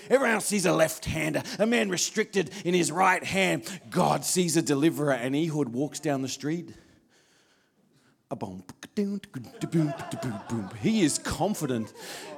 [0.10, 3.63] Everyone else sees a left hander, a man restricted in his right hand.
[3.90, 6.70] God sees a deliverer, and Ehud walks down the street.
[10.82, 11.94] He is confident.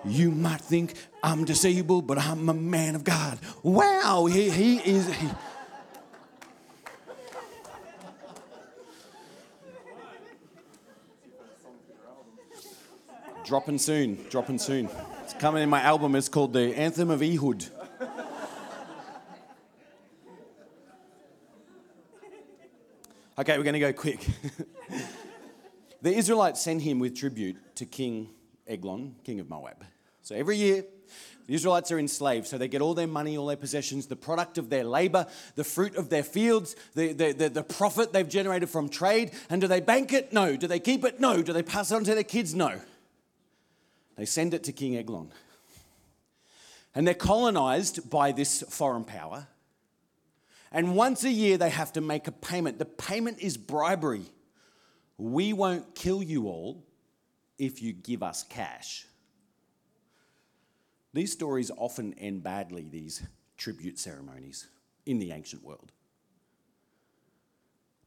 [0.06, 3.40] You might think I'm disabled, but I'm a man of God.
[3.64, 5.12] Wow, he, he is.
[5.12, 5.30] He.
[13.46, 14.90] Dropping soon, dropping soon.
[15.24, 16.16] It's coming in my album.
[16.16, 17.66] It's called The Anthem of Ehud.
[23.40, 24.24] Okay, we're going to go quick.
[26.02, 28.30] The Israelites sent him with tribute to King
[28.68, 29.84] Eglon, king of Moab.
[30.22, 30.86] So every year,
[31.48, 34.60] the Israelites are enslaved, so they get all their money, all their possessions, the product
[34.60, 38.70] of their labor, the fruit of their fields, the, the, the, the, profit they've generated
[38.70, 39.32] from trade.
[39.50, 40.32] And do they bank it?
[40.32, 40.56] No.
[40.56, 41.20] Do they keep it?
[41.20, 41.42] No.
[41.42, 42.54] Do they pass it on to their kids?
[42.54, 42.80] No.
[44.16, 45.32] They send it to King Eglon.
[46.94, 49.48] And they're colonized by this foreign power.
[50.72, 52.78] And once a year, they have to make a payment.
[52.78, 54.26] The payment is bribery.
[55.20, 56.84] We won't kill you all
[57.58, 59.06] if you give us cash.
[61.14, 63.22] These stories often end badly, these
[63.58, 64.68] tribute ceremonies
[65.06, 65.92] in the ancient world.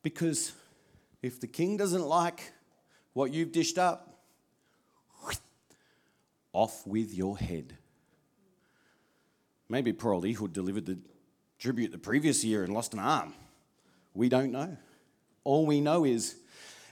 [0.02, 0.52] Because
[1.20, 2.52] if the king doesn't like
[3.12, 4.08] what you've dished up,
[6.54, 7.76] off with your head.
[9.68, 10.98] Maybe poor old Ehud delivered the
[11.58, 13.32] tribute the previous year and lost an arm.
[14.14, 14.76] We don't know.
[15.44, 16.36] All we know is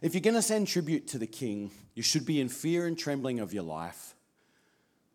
[0.03, 2.99] if you're going to send tribute to the king, you should be in fear and
[2.99, 4.15] trembling of your life.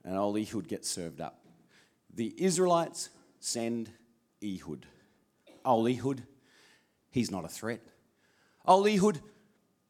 [0.03, 1.39] And old Ehud gets served up.
[2.13, 3.89] The Israelites send
[4.43, 4.85] Ehud.
[5.65, 6.23] Old Ehud,
[7.09, 7.81] he's not a threat.
[8.65, 9.19] Old Ehud,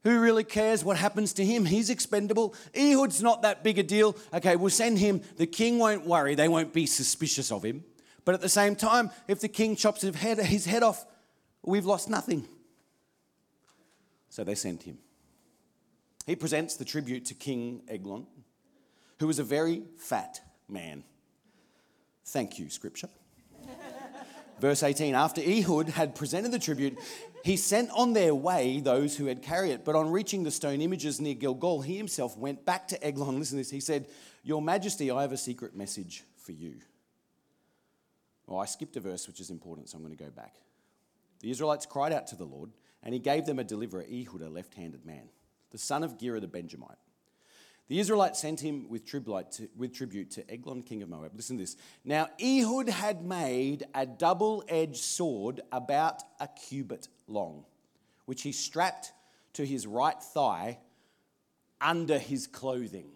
[0.04, 1.66] who really cares what happens to him?
[1.66, 2.56] He's expendable.
[2.74, 4.16] Ehud's not that big a deal.
[4.34, 5.22] Okay, we'll send him.
[5.36, 7.84] The king won't worry, they won't be suspicious of him.
[8.24, 11.06] But at the same time, if the king chops his head, his head off,
[11.64, 12.48] we've lost nothing.
[14.36, 14.98] So they sent him.
[16.26, 18.28] He presents the tribute to King Eglon,
[19.20, 21.06] who was a very fat man.
[22.26, 23.08] Thank you, Scripture.
[24.60, 27.00] Verse 18 After Ehud had presented the tribute,
[27.46, 29.86] he sent on their way those who had carried it.
[29.86, 33.40] But on reaching the stone images near Gilgal, he himself went back to Eglon.
[33.40, 33.72] Listen to this.
[33.72, 34.06] He said,
[34.44, 36.74] Your Majesty, I have a secret message for you.
[38.48, 40.56] Well, I skipped a verse which is important, so I'm going to go back.
[41.40, 42.72] The Israelites cried out to the Lord
[43.06, 45.30] and he gave them a deliverer, Ehud, a left handed man,
[45.72, 46.98] the son of Gera the Benjamite.
[47.88, 51.34] The Israelites sent him with tribute, to, with tribute to Eglon, king of Moab.
[51.36, 51.78] Listen to this.
[52.04, 57.66] Now, Ehud had made a double edged sword about a cubit long,
[58.26, 59.14] which he strapped
[59.54, 60.80] to his right thigh
[61.80, 63.12] under his clothing.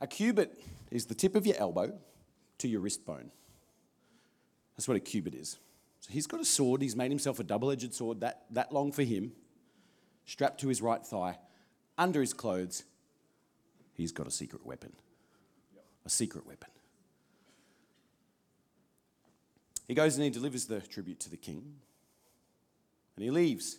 [0.00, 0.56] A cubit
[0.92, 1.98] is the tip of your elbow
[2.58, 3.32] to your wrist bone.
[4.76, 5.58] That's what a cubit is.
[6.04, 6.82] So he's got a sword.
[6.82, 9.32] He's made himself a double edged sword that, that long for him,
[10.26, 11.38] strapped to his right thigh
[11.96, 12.84] under his clothes,
[13.94, 14.92] he's got a secret weapon.
[16.04, 16.68] A secret weapon.
[19.88, 21.76] He goes and he delivers the tribute to the king.
[23.16, 23.78] And he leaves.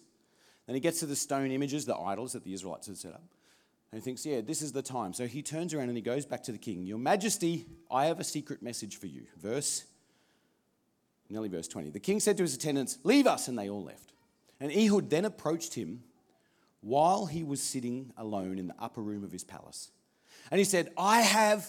[0.66, 3.24] Then he gets to the stone images, the idols that the Israelites had set up.
[3.92, 5.14] And he thinks, yeah, this is the time.
[5.14, 6.88] So he turns around and he goes back to the king.
[6.88, 9.28] Your Majesty, I have a secret message for you.
[9.38, 9.86] Verse,
[11.30, 11.90] nearly verse 20.
[11.90, 13.48] The king said to his attendants, Leave us.
[13.48, 14.14] And they all left.
[14.60, 16.04] And Ehud then approached him
[16.82, 19.92] while he was sitting alone in the upper room of his palace.
[20.52, 21.68] And he said, I have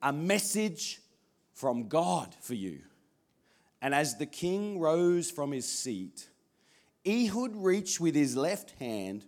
[0.00, 1.00] a message
[1.52, 2.80] from God for you.
[3.80, 6.28] And as the king rose from his seat,
[7.04, 9.24] Ehud reached with his left hand,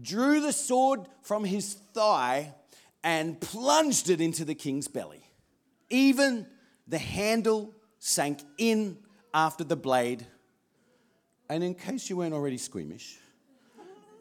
[0.00, 2.54] drew the sword from his thigh,
[3.04, 5.22] and plunged it into the king's belly.
[5.90, 6.46] Even
[6.88, 8.96] the handle sank in
[9.34, 10.26] after the blade.
[11.48, 13.18] And in case you weren't already squeamish,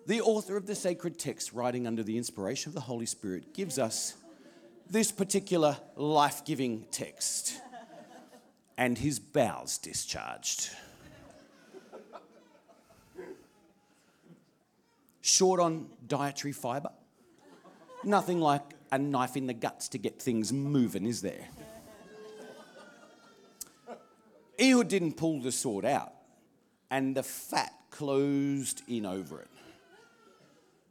[0.08, 3.78] the author of the sacred text, writing under the inspiration of the Holy Spirit, gives
[3.78, 4.16] us
[4.90, 7.62] this particular life giving text.
[8.78, 10.70] And his bowels discharged.
[15.22, 16.90] Short on dietary fiber.
[18.04, 21.48] Nothing like a knife in the guts to get things moving, is there?
[24.62, 26.14] Ehud didn't pull the sword out,
[26.90, 29.48] and the fat closed in over it.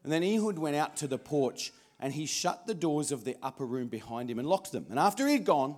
[0.03, 3.37] And then Ehud went out to the porch and he shut the doors of the
[3.43, 4.87] upper room behind him and locked them.
[4.89, 5.77] And after he'd gone,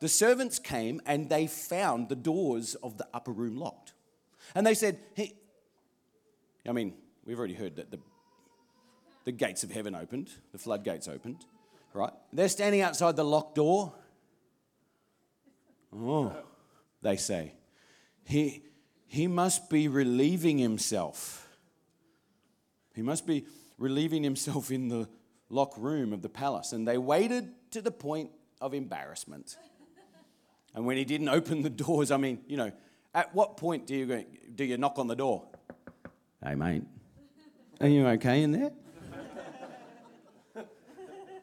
[0.00, 3.92] the servants came and they found the doors of the upper room locked.
[4.54, 5.34] And they said, Hey,
[6.68, 8.00] I mean, we've already heard that the,
[9.24, 11.44] the gates of heaven opened, the floodgates opened,
[11.92, 12.12] right?
[12.32, 13.92] They're standing outside the locked door.
[15.96, 16.32] Oh,
[17.04, 17.54] they say,
[18.24, 18.64] he,
[19.06, 21.44] he must be relieving himself
[22.94, 23.44] he must be
[23.76, 25.08] relieving himself in the
[25.50, 26.72] lock room of the palace.
[26.72, 29.56] And they waited to the point of embarrassment.
[30.74, 32.72] And when he didn't open the doors, I mean, you know,
[33.14, 35.44] at what point do you, go, do you knock on the door?
[36.42, 36.82] Hey, mate,
[37.80, 38.72] are you okay in there?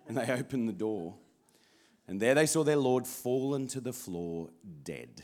[0.08, 1.16] and they opened the door.
[2.08, 4.50] And there they saw their Lord fallen to the floor
[4.84, 5.24] dead.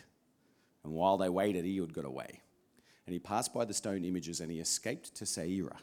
[0.87, 2.39] And while they waited, Ehud got away.
[3.05, 5.75] And he passed by the stone images and he escaped to Seirah.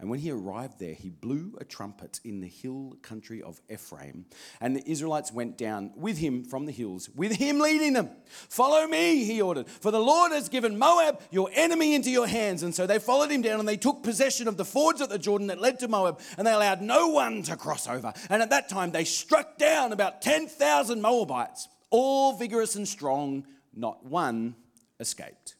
[0.00, 4.26] And when he arrived there, he blew a trumpet in the hill country of Ephraim.
[4.60, 8.10] And the Israelites went down with him from the hills, with him leading them.
[8.26, 12.64] Follow me, he ordered, for the Lord has given Moab, your enemy, into your hands.
[12.64, 15.20] And so they followed him down and they took possession of the fords at the
[15.20, 18.12] Jordan that led to Moab, and they allowed no one to cross over.
[18.28, 24.04] And at that time, they struck down about 10,000 Moabites, all vigorous and strong, not
[24.04, 24.54] one
[25.00, 25.56] escaped.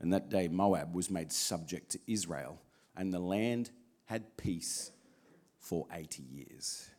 [0.00, 2.60] And that day, Moab was made subject to Israel
[2.96, 3.70] and the land
[4.06, 4.90] had peace
[5.58, 6.90] for 80 years.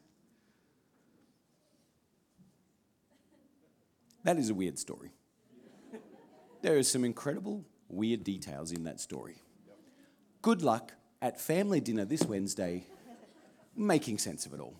[4.24, 5.12] That is a weird story.
[6.62, 9.42] There are some incredible, weird details in that story.
[10.42, 10.92] Good luck
[11.22, 12.84] at family dinner this Wednesday
[13.76, 14.76] making sense of it all.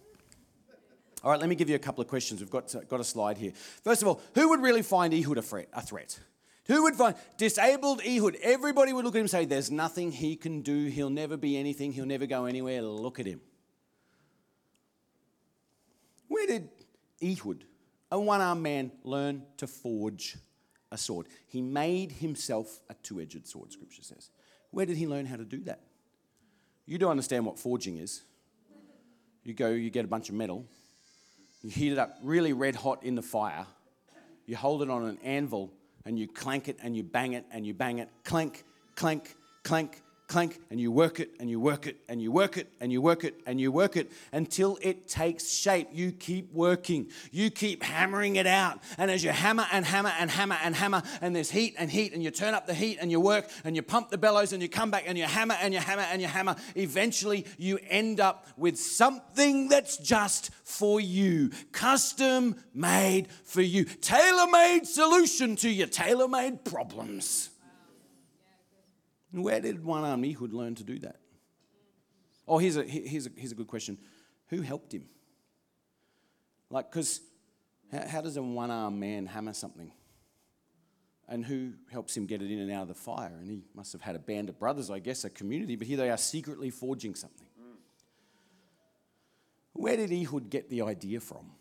[1.24, 2.40] All right, let me give you a couple of questions.
[2.40, 3.52] We've got, got a slide here.
[3.84, 5.68] First of all, who would really find Ehud a threat?
[5.74, 6.20] A threat?
[6.68, 8.38] Who would find disabled Ehud?
[8.42, 10.86] Everybody would look at him and say, There's nothing he can do.
[10.86, 11.94] He'll never be anything.
[11.94, 12.82] He'll never go anywhere.
[12.82, 13.42] Look at him.
[16.28, 16.70] Where did
[17.24, 17.64] Ehud,
[18.12, 20.38] a one armed man, learn to forge
[20.92, 21.28] a sword?
[21.48, 24.30] He made himself a two edged sword, scripture says.
[24.72, 25.82] Where did he learn how to do that?
[26.86, 28.24] You do understand what forging is.
[29.44, 30.66] You go, you get a bunch of metal,
[31.62, 33.66] you heat it up really red hot in the fire,
[34.46, 35.72] you hold it on an anvil
[36.06, 38.64] and you clank it and you bang it and you bang it, clank,
[38.96, 42.70] clank, clank, clank, and you work it and you work it and you work it
[42.82, 45.88] and you work it and you work it until it takes shape.
[45.94, 48.80] You keep working, you keep hammering it out.
[48.98, 52.14] And as you hammer and hammer and hammer and hammer, and there's heat and heat,
[52.14, 54.62] and you turn up the heat and you work and you pump the bellows and
[54.62, 58.20] you come back and you hammer and you hammer and you hammer, eventually you end
[58.20, 65.70] up with something that's just for you, custom made for you, tailor made solution to
[65.70, 67.50] your tailor made problems.
[69.32, 71.18] Where did one armed Ehud learn to do that?
[72.48, 73.98] Oh, here's a, here's, a, here's a good question.
[74.48, 75.06] Who helped him?
[76.70, 77.22] Like, because
[77.92, 79.92] how, how does a one armed man hammer something?
[81.30, 83.36] And who helps him get it in and out of the fire?
[83.38, 85.98] And he must have had a band of brothers, I guess, a community, but here
[85.98, 87.48] they are secretly forging something.
[89.74, 91.52] Where did Ehud get the idea from?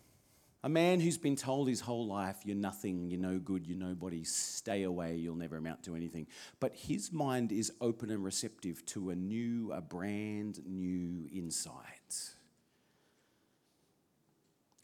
[0.66, 4.24] A man who's been told his whole life, you're nothing, you're no good, you're nobody,
[4.24, 6.26] stay away, you'll never amount to anything.
[6.58, 12.32] But his mind is open and receptive to a new, a brand new insight.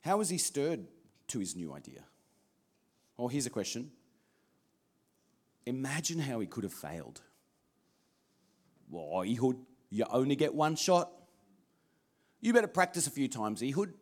[0.03, 0.87] How was he stirred
[1.27, 2.05] to his new idea?
[3.17, 3.91] Well, here's a question
[5.67, 7.23] Imagine how he could have failed.
[8.89, 9.57] Well, Ehud,
[9.91, 11.11] you only get one shot.
[12.41, 13.95] You better practice a few times, Ehud.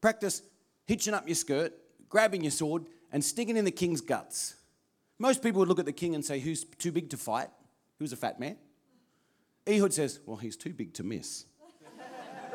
[0.00, 0.42] Practice
[0.86, 1.72] hitching up your skirt,
[2.08, 4.56] grabbing your sword, and sticking in the king's guts.
[5.18, 7.48] Most people would look at the king and say, Who's too big to fight?
[7.98, 8.56] Who's a fat man?
[9.66, 11.44] Ehud says, Well, he's too big to miss.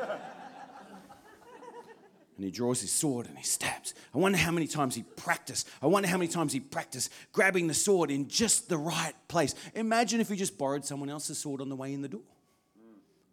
[2.36, 3.94] and he draws his sword and he stabs.
[4.14, 5.68] I wonder how many times he practiced.
[5.82, 9.54] I wonder how many times he practiced grabbing the sword in just the right place.
[9.74, 12.22] Imagine if he just borrowed someone else's sword on the way in the door.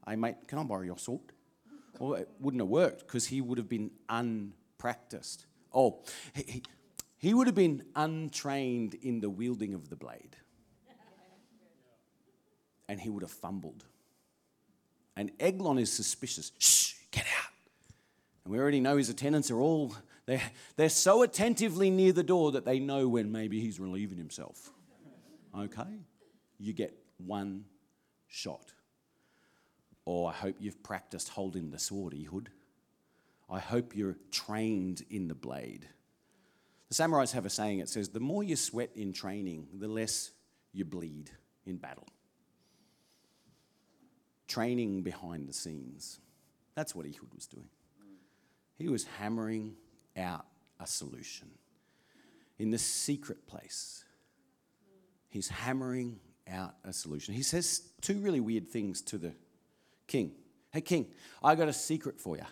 [0.08, 1.20] Hey, mate, can I borrow your sword?
[2.00, 5.46] Well, it wouldn't have worked because he would have been un practiced.
[5.74, 6.04] Oh,
[6.34, 6.64] he,
[7.18, 10.36] he would have been untrained in the wielding of the blade.
[12.90, 13.84] And he would have fumbled.
[15.18, 16.52] And Eglon is suspicious.
[16.58, 17.52] Shh, get out.
[18.46, 19.94] And we already know his attendants are all,
[20.26, 20.42] they're,
[20.78, 24.72] they're so attentively near the door that they know when maybe he's relieving himself.
[25.58, 26.00] Okay?
[26.60, 27.66] You get one
[28.28, 28.72] shot.
[30.06, 32.50] Or I hope you've practiced holding the sword, Ehud.
[33.50, 35.88] I hope you're trained in the blade.
[36.90, 40.32] The samurais have a saying it says, the more you sweat in training, the less
[40.74, 41.32] you bleed
[41.66, 42.08] in battle.
[44.48, 46.20] Training behind the scenes.
[46.76, 47.70] That's what Ehud was doing.
[48.78, 49.76] He was hammering
[50.16, 50.46] out
[50.80, 51.50] a solution.
[52.60, 54.04] In the secret place,
[55.30, 56.20] he's hammering
[56.50, 57.34] out a solution.
[57.34, 59.34] He says two really weird things to the
[60.08, 60.32] king.
[60.72, 61.08] Hey, king,
[61.44, 62.46] I got a secret for you.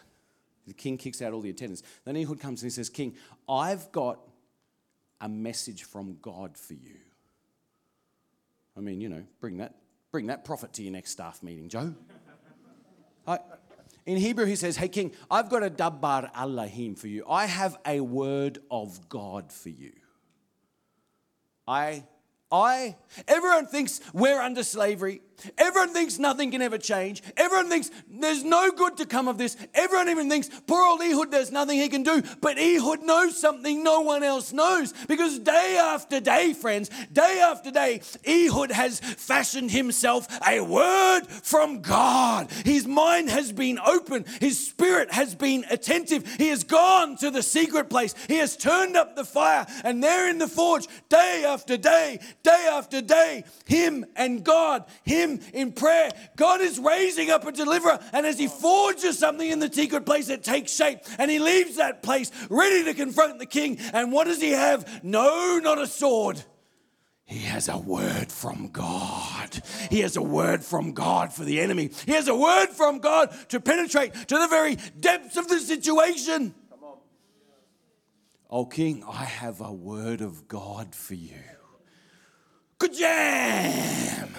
[0.67, 1.83] The king kicks out all the attendants.
[2.05, 3.15] Then Ehud comes and he says, King,
[3.47, 4.19] I've got
[5.21, 6.97] a message from God for you.
[8.77, 9.75] I mean, you know, bring that,
[10.11, 11.93] bring that prophet to your next staff meeting, Joe.
[13.27, 13.39] I,
[14.05, 17.25] in Hebrew, he says, Hey, King, I've got a dabbar Elohim for you.
[17.27, 19.93] I have a word of God for you.
[21.67, 22.03] I
[22.55, 22.95] I,
[23.27, 25.21] everyone thinks we're under slavery.
[25.57, 27.21] Everyone thinks nothing can ever change.
[27.37, 29.57] Everyone thinks there's no good to come of this.
[29.73, 32.23] Everyone even thinks poor old Ehud, there's nothing he can do.
[32.41, 34.93] But Ehud knows something no one else knows.
[35.07, 41.81] Because day after day, friends, day after day, Ehud has fashioned himself a word from
[41.81, 42.51] God.
[42.63, 46.25] His mind has been open, his spirit has been attentive.
[46.37, 50.29] He has gone to the secret place, he has turned up the fire, and there
[50.29, 56.11] in the forge, day after day, day after day, him and God, him in prayer.
[56.35, 60.29] God is raising up a deliverer, and as he forges something in the secret place,
[60.29, 63.79] it takes shape, and he leaves that place ready to confront the king.
[63.93, 65.03] And what does he have?
[65.03, 66.41] No, not a sword.
[67.25, 69.59] He has a word from God.
[69.89, 71.89] He has a word from God for the enemy.
[72.05, 76.53] He has a word from God to penetrate to the very depths of the situation.
[78.47, 81.33] Oh, King, I have a word of God for you.
[82.79, 84.29] Kajam!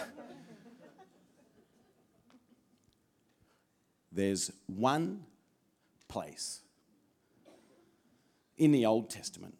[4.12, 5.24] There's one
[6.08, 6.60] place
[8.56, 9.54] in the Old Testament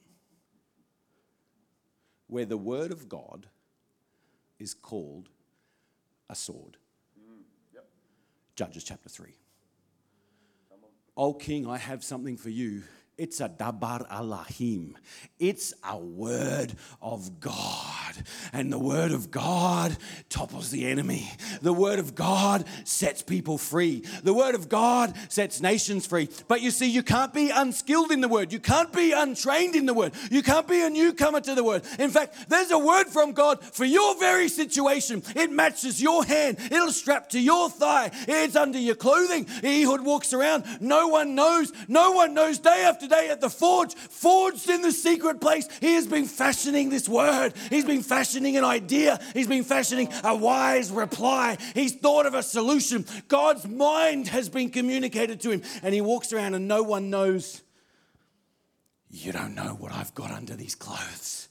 [2.26, 3.46] where the Word of God
[4.58, 5.28] is called
[6.30, 6.78] a sword.
[8.54, 9.34] Judges chapter 3.
[11.18, 12.82] Oh, King, I have something for you
[13.18, 14.96] it's a dabar Elohim.
[15.38, 18.05] It's a word of God.
[18.52, 19.96] And the word of God
[20.28, 21.30] topples the enemy.
[21.62, 24.04] The word of God sets people free.
[24.22, 26.28] The word of God sets nations free.
[26.48, 28.52] But you see, you can't be unskilled in the word.
[28.52, 30.12] You can't be untrained in the word.
[30.30, 31.82] You can't be a newcomer to the word.
[31.98, 35.22] In fact, there's a word from God for your very situation.
[35.34, 39.46] It matches your hand, it'll strap to your thigh, it's under your clothing.
[39.62, 40.64] Ehud walks around.
[40.80, 41.72] No one knows.
[41.88, 45.68] No one knows day after day at the forge, forged in the secret place.
[45.80, 47.54] He has been fashioning this word.
[47.70, 49.20] He's been fashioning an idea.
[49.34, 51.58] He's been fashioning a wise reply.
[51.74, 53.04] He's thought of a solution.
[53.28, 55.62] God's mind has been communicated to him.
[55.82, 57.62] And he walks around and no one knows.
[59.10, 61.45] You don't know what I've got under these clothes.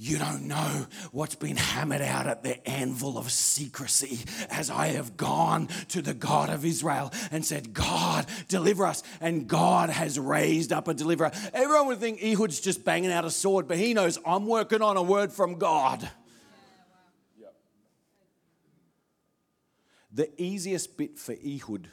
[0.00, 5.16] You don't know what's been hammered out at the anvil of secrecy as I have
[5.16, 9.02] gone to the God of Israel and said, God, deliver us.
[9.20, 11.32] And God has raised up a deliverer.
[11.52, 14.96] Everyone would think Ehud's just banging out a sword, but he knows I'm working on
[14.96, 16.08] a word from God.
[20.12, 21.88] The easiest bit for Ehud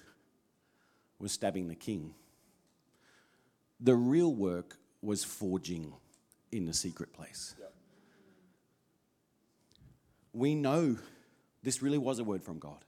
[1.17, 2.13] was stabbing the king.
[3.79, 5.91] The real work was forging
[6.51, 7.55] in the secret place.
[10.35, 10.97] We know
[11.63, 12.83] this really was a word from God.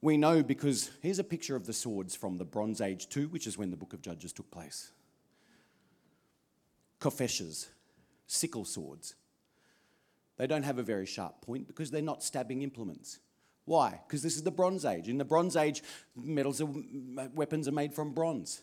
[0.00, 3.46] We know because here's a picture of the swords from the Bronze Age too, which
[3.46, 4.90] is when the book of Judges took place.
[7.00, 7.68] Khopeshes,
[8.26, 9.14] sickle swords.
[10.38, 13.20] They don't have a very sharp point because they're not stabbing implements.
[13.64, 14.00] Why?
[14.06, 15.08] Because this is the Bronze Age.
[15.08, 15.84] In the Bronze Age,
[16.16, 16.60] metals
[17.32, 18.60] weapons are made from bronze.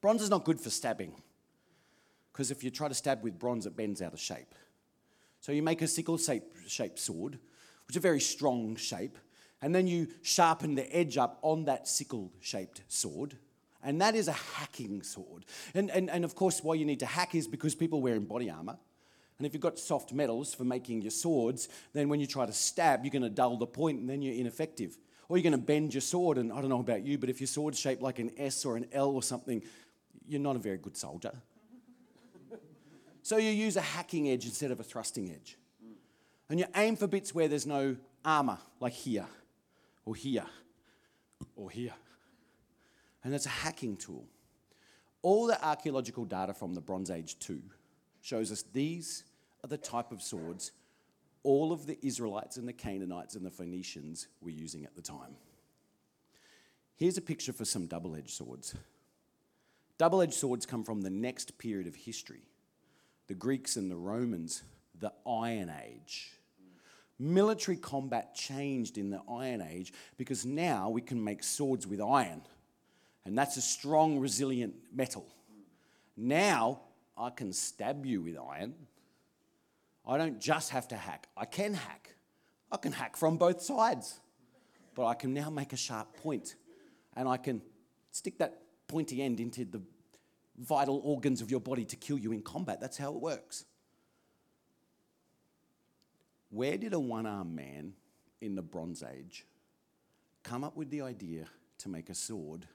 [0.00, 1.12] Bronze is not good for stabbing
[2.32, 4.54] because if you try to stab with bronze, it bends out of shape.
[5.40, 7.38] So you make a sickle shaped sword,
[7.86, 9.18] which is a very strong shape,
[9.62, 13.36] and then you sharpen the edge up on that sickle shaped sword.
[13.82, 15.44] And that is a hacking sword.
[15.72, 18.50] And, and, and of course, why you need to hack is because people wearing body
[18.50, 18.76] armor.
[19.38, 22.52] And if you've got soft metals for making your swords, then when you try to
[22.52, 24.98] stab, you're going to dull the point and then you're ineffective.
[25.28, 27.40] Or you're going to bend your sword, and I don't know about you, but if
[27.40, 29.62] your sword's shaped like an S or an L or something,
[30.26, 31.32] you're not a very good soldier.
[33.26, 35.56] So you use a hacking edge instead of a thrusting edge.
[36.48, 39.26] And you aim for bits where there's no armor, like here,
[40.04, 40.46] or here,
[41.56, 41.94] or here.
[43.24, 44.28] And that's a hacking tool.
[45.22, 47.62] All the archaeological data from the Bronze Age too
[48.20, 49.24] shows us these
[49.64, 50.70] are the type of swords
[51.42, 55.34] all of the Israelites and the Canaanites and the Phoenicians were using at the time.
[56.94, 58.76] Here's a picture for some double edged swords.
[59.98, 62.44] Double edged swords come from the next period of history
[63.26, 64.62] the Greeks and the Romans,
[64.98, 66.32] the Iron Age.
[67.18, 72.42] Military combat changed in the Iron Age because now we can make swords with iron,
[73.24, 75.26] and that's a strong, resilient metal.
[76.16, 76.80] Now
[77.16, 78.74] I can stab you with iron.
[80.06, 82.14] I don't just have to hack, I can hack.
[82.70, 84.18] I can hack from both sides.
[84.94, 86.54] But I can now make a sharp point
[87.16, 87.62] and I can
[88.10, 89.80] stick that pointy end into the
[90.58, 92.80] vital organs of your body to kill you in combat.
[92.80, 93.64] That's how it works.
[96.50, 97.94] Where did a one armed man
[98.40, 99.46] in the Bronze Age
[100.42, 101.46] come up with the idea
[101.78, 102.66] to make a sword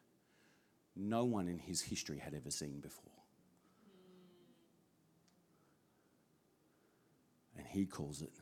[0.95, 3.05] no one in his history had ever seen before?
[7.57, 8.33] And he calls it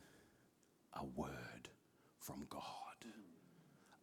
[0.94, 1.68] a word
[2.18, 2.60] from God.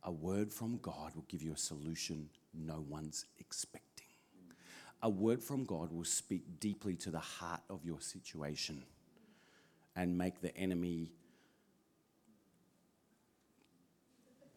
[0.03, 3.86] A word from God will give you a solution no one's expecting.
[5.01, 8.83] A word from God will speak deeply to the heart of your situation
[9.95, 11.11] and make the enemy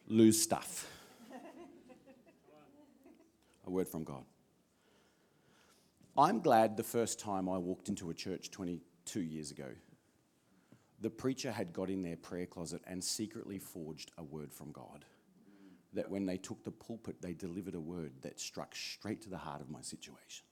[0.06, 0.90] lose stuff.
[3.66, 4.24] a word from God.
[6.16, 9.68] I'm glad the first time I walked into a church 22 years ago
[11.00, 15.04] the preacher had got in their prayer closet and secretly forged a word from God.
[15.92, 19.38] That when they took the pulpit, they delivered a word that struck straight to the
[19.38, 20.44] heart of my situation.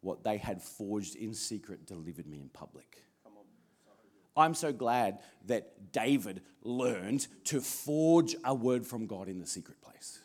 [0.00, 3.04] What they had forged in secret delivered me in public.
[4.36, 9.80] I'm so glad that David learned to forge a word from God in the secret
[9.82, 10.20] place.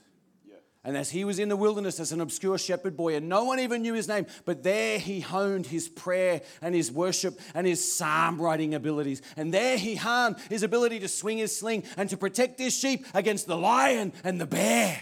[0.88, 3.60] And as he was in the wilderness as an obscure shepherd boy, and no one
[3.60, 7.94] even knew his name, but there he honed his prayer and his worship and his
[7.94, 9.22] psalm writing abilities.
[9.36, 13.06] And there he honed his ability to swing his sling and to protect his sheep
[13.14, 14.98] against the lion and the bear.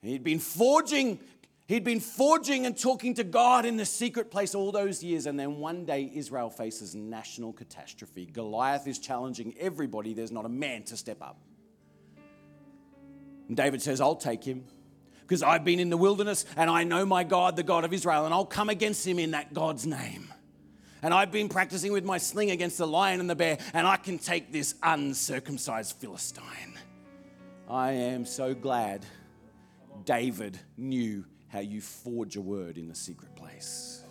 [0.00, 1.18] He'd been forging,
[1.68, 5.26] he'd been forging and talking to God in the secret place all those years.
[5.26, 8.24] And then one day Israel faces national catastrophe.
[8.24, 10.14] Goliath is challenging everybody.
[10.14, 11.36] There's not a man to step up.
[13.48, 14.64] And David says, I'll take him
[15.22, 18.24] because I've been in the wilderness and I know my God, the God of Israel,
[18.24, 20.32] and I'll come against him in that God's name.
[21.02, 23.96] And I've been practicing with my sling against the lion and the bear, and I
[23.96, 26.78] can take this uncircumcised Philistine.
[27.68, 29.04] I am so glad
[30.04, 34.01] David knew how you forge a word in the secret place.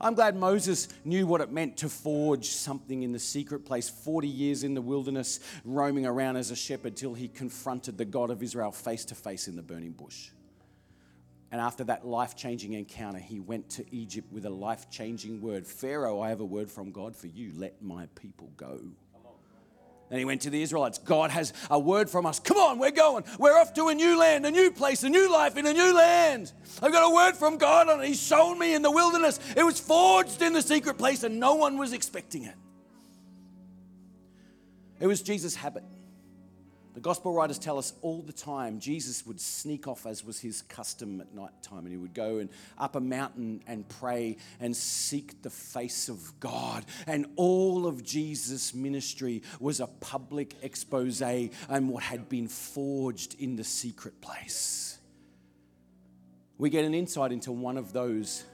[0.00, 4.28] I'm glad Moses knew what it meant to forge something in the secret place, 40
[4.28, 8.42] years in the wilderness, roaming around as a shepherd till he confronted the God of
[8.42, 10.30] Israel face to face in the burning bush.
[11.52, 15.66] And after that life changing encounter, he went to Egypt with a life changing word
[15.66, 17.52] Pharaoh, I have a word from God for you.
[17.56, 18.80] Let my people go.
[20.10, 20.98] Then he went to the Israelites.
[20.98, 22.40] God has a word from us.
[22.40, 23.24] Come on, we're going.
[23.38, 25.96] We're off to a new land, a new place, a new life in a new
[25.96, 26.52] land.
[26.82, 29.38] I've got a word from God and He's shown me in the wilderness.
[29.56, 32.56] It was forged in the secret place and no one was expecting it.
[34.98, 35.84] It was Jesus' habit.
[36.92, 40.62] The gospel writers tell us all the time Jesus would sneak off, as was his
[40.62, 44.76] custom at night time, and he would go and up a mountain and pray and
[44.76, 46.84] seek the face of God.
[47.06, 53.54] And all of Jesus' ministry was a public expose and what had been forged in
[53.54, 54.98] the secret place.
[56.58, 58.44] We get an insight into one of those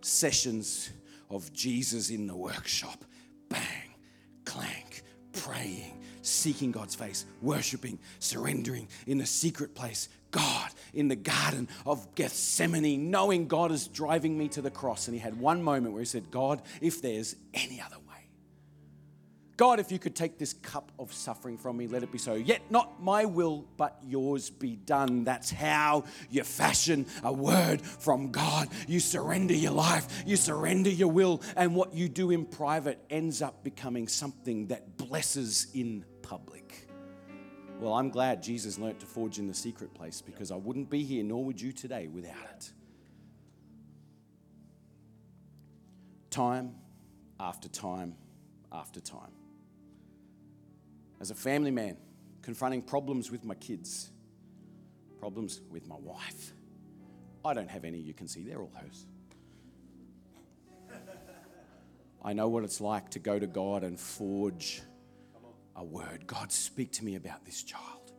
[0.00, 0.90] sessions
[1.30, 3.04] of Jesus in the workshop.
[3.48, 3.94] Bang,
[4.44, 10.08] clank, praying seeking God's face, worshiping, surrendering in the secret place.
[10.30, 15.08] God in the Garden of Gethsemane, knowing God is driving me to the cross.
[15.08, 18.02] And he had one moment where he said, God, if there's any other way,
[19.56, 22.34] God, if you could take this cup of suffering from me, let it be so.
[22.34, 25.24] Yet not my will, but yours be done.
[25.24, 28.68] That's how you fashion a word from God.
[28.86, 33.40] You surrender your life, you surrender your will, and what you do in private ends
[33.40, 36.88] up becoming something that blesses in public.
[37.80, 41.04] Well, I'm glad Jesus learnt to forge in the secret place because I wouldn't be
[41.04, 42.72] here, nor would you today, without it.
[46.30, 46.74] Time
[47.38, 48.14] after time
[48.72, 49.32] after time.
[51.20, 51.96] As a family man,
[52.42, 54.10] confronting problems with my kids,
[55.18, 56.52] problems with my wife.
[57.44, 59.06] I don't have any you can see, they're all hers.
[62.24, 64.82] I know what it's like to go to God and forge
[65.76, 66.26] a word.
[66.26, 68.12] God, speak to me about this child.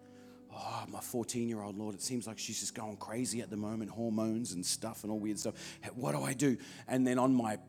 [0.54, 3.58] Oh, my 14 year old, Lord, it seems like she's just going crazy at the
[3.58, 5.56] moment, hormones and stuff and all weird stuff.
[5.94, 6.58] What do I do?
[6.88, 7.60] And then on my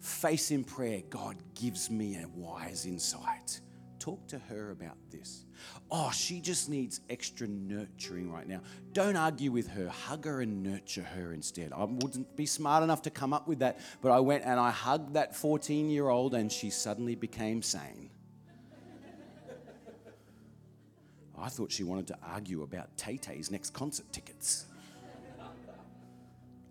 [0.00, 3.60] face in prayer, God gives me a wise insight.
[3.98, 5.44] Talk to her about this.
[5.90, 8.60] Oh, she just needs extra nurturing right now.
[8.92, 9.88] Don't argue with her.
[9.88, 11.72] Hug her and nurture her instead.
[11.72, 14.70] I wouldn't be smart enough to come up with that, but I went and I
[14.70, 18.10] hugged that 14 year old and she suddenly became sane.
[21.40, 24.66] I thought she wanted to argue about Tay Tay's next concert tickets.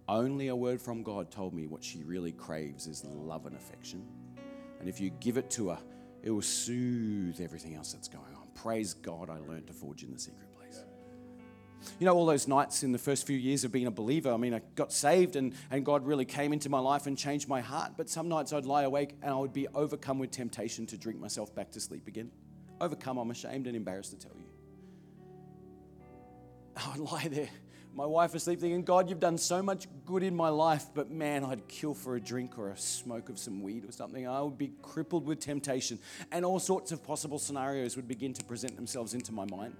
[0.09, 4.05] Only a word from God told me what she really craves is love and affection.
[4.79, 5.79] And if you give it to her,
[6.23, 8.47] it will soothe everything else that's going on.
[8.55, 10.83] Praise God, I learned to forge in the secret place.
[11.99, 14.37] You know, all those nights in the first few years of being a believer, I
[14.37, 17.61] mean, I got saved and, and God really came into my life and changed my
[17.61, 17.93] heart.
[17.97, 21.19] But some nights I'd lie awake and I would be overcome with temptation to drink
[21.19, 22.31] myself back to sleep again.
[22.79, 24.56] Overcome, I'm ashamed and embarrassed to tell you.
[26.85, 27.49] I would lie there,
[27.93, 31.43] my wife asleep, thinking, God, you've done so much good in my life, but man,
[31.43, 34.27] I'd kill for a drink or a smoke of some weed or something.
[34.27, 35.97] I would be crippled with temptation,
[36.31, 39.75] and all sorts of possible scenarios would begin to present themselves into my mind.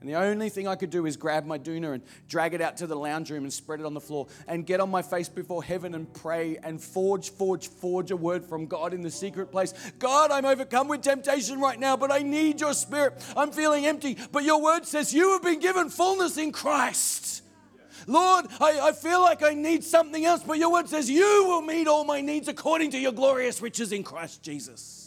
[0.00, 2.76] And the only thing I could do is grab my doona and drag it out
[2.78, 5.28] to the lounge room and spread it on the floor and get on my face
[5.28, 9.50] before heaven and pray and forge, forge, forge a word from God in the secret
[9.50, 9.72] place.
[9.98, 13.24] God, I'm overcome with temptation right now, but I need your spirit.
[13.36, 17.42] I'm feeling empty, but your word says you have been given fullness in Christ.
[18.06, 21.62] Lord, I, I feel like I need something else, but your word says you will
[21.62, 25.05] meet all my needs according to your glorious riches in Christ Jesus.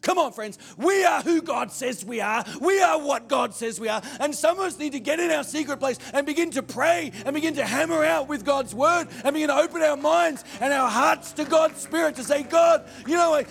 [0.00, 0.58] Come on, friends.
[0.76, 2.44] We are who God says we are.
[2.60, 4.00] We are what God says we are.
[4.20, 7.12] And some of us need to get in our secret place and begin to pray
[7.24, 10.72] and begin to hammer out with God's word and begin to open our minds and
[10.72, 13.48] our hearts to God's Spirit to say, God, you know, like,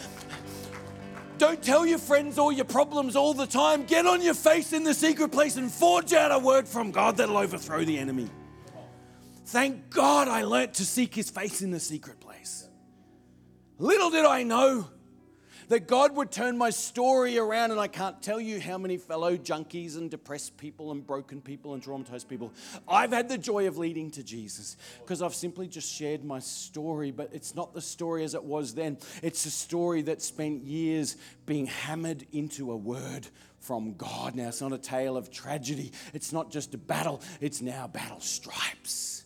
[1.37, 3.85] don't tell your friends all your problems all the time.
[3.85, 7.17] Get on your face in the secret place and forge out a word from God
[7.17, 8.29] that'll overthrow the enemy.
[9.45, 12.67] Thank God I learnt to seek his face in the secret place.
[13.77, 14.87] Little did I know
[15.69, 19.35] that God would turn my story around, and I can't tell you how many fellow
[19.35, 22.53] junkies and depressed people and broken people and traumatized people
[22.87, 27.11] I've had the joy of leading to Jesus because I've simply just shared my story,
[27.11, 28.97] but it's not the story as it was then.
[29.21, 33.27] It's a story that spent years being hammered into a word
[33.59, 34.35] from God.
[34.35, 38.21] Now, it's not a tale of tragedy, it's not just a battle, it's now battle
[38.21, 39.23] stripes.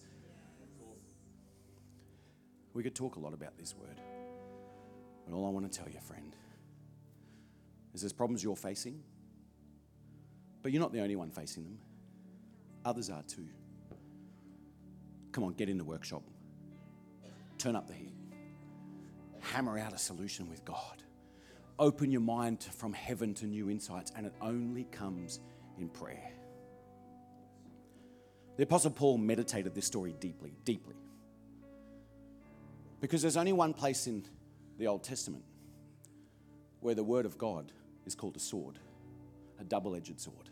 [2.73, 3.99] We could talk a lot about this word.
[5.25, 6.30] But all I want to tell you, friend,
[7.93, 9.01] is there's problems you're facing,
[10.61, 11.77] but you're not the only one facing them.
[12.85, 13.47] Others are too.
[15.31, 16.23] Come on, get in the workshop.
[17.57, 18.13] Turn up the heat.
[19.39, 21.03] Hammer out a solution with God.
[21.79, 25.39] Open your mind from heaven to new insights, and it only comes
[25.77, 26.31] in prayer.
[28.57, 30.95] The Apostle Paul meditated this story deeply, deeply.
[32.99, 34.23] Because there's only one place in
[34.77, 35.43] the Old Testament
[36.81, 37.71] where the Word of God
[38.05, 38.79] is called a sword,
[39.59, 40.49] a double edged sword.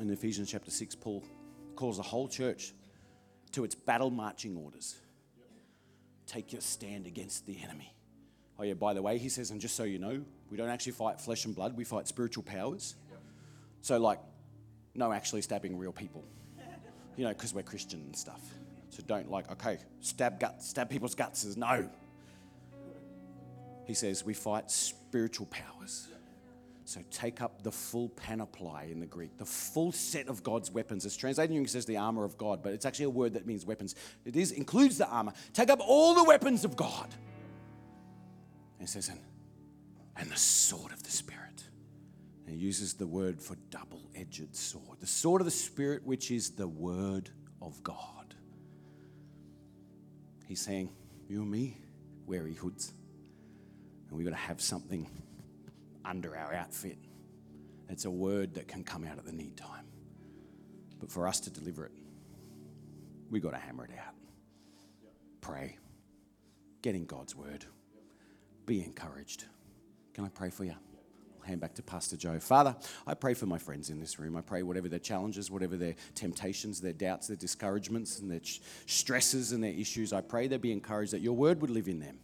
[0.00, 1.22] In Ephesians chapter 6, Paul
[1.76, 2.72] calls the whole church
[3.52, 4.96] to its battle marching orders.
[6.26, 7.94] Take your stand against the enemy.
[8.58, 10.92] Oh, yeah, by the way, he says, and just so you know, we don't actually
[10.92, 12.94] fight flesh and blood, we fight spiritual powers.
[13.82, 14.20] So, like,
[14.94, 16.24] no actually stabbing real people,
[17.16, 18.40] you know, because we're Christian and stuff.
[18.90, 21.44] So don't, like, okay, stab, gut, stab people's guts.
[21.44, 21.88] is no.
[23.86, 26.08] He says, we fight spiritual powers.
[26.86, 31.06] So take up the full panoply in the Greek, the full set of God's weapons.
[31.06, 33.64] It's translated in says the armor of God, but it's actually a word that means
[33.64, 33.94] weapons.
[34.26, 35.32] It is includes the armor.
[35.54, 37.14] Take up all the weapons of God.
[38.78, 39.20] And it says, and,
[40.16, 41.64] and the sword of the Spirit.
[42.46, 45.00] And he uses the word for double-edged sword.
[45.00, 47.30] The sword of the Spirit, which is the word
[47.62, 48.34] of God.
[50.46, 50.90] He's saying,
[51.28, 51.78] you and me,
[52.26, 52.92] we're Ehuds.
[54.08, 55.08] And we've got to have something
[56.04, 56.98] under our outfit.
[57.88, 59.86] It's a word that can come out at the need time.
[61.00, 61.92] But for us to deliver it,
[63.30, 64.14] we've got to hammer it out.
[65.40, 65.78] Pray.
[66.82, 67.64] Get in God's word.
[68.66, 69.44] Be encouraged.
[70.14, 70.74] Can I pray for you?
[71.40, 72.38] I'll hand back to Pastor Joe.
[72.38, 72.74] Father,
[73.06, 74.36] I pray for my friends in this room.
[74.36, 78.40] I pray whatever their challenges, whatever their temptations, their doubts, their discouragements, and their
[78.86, 82.00] stresses and their issues, I pray they be encouraged that your word would live in
[82.00, 82.18] them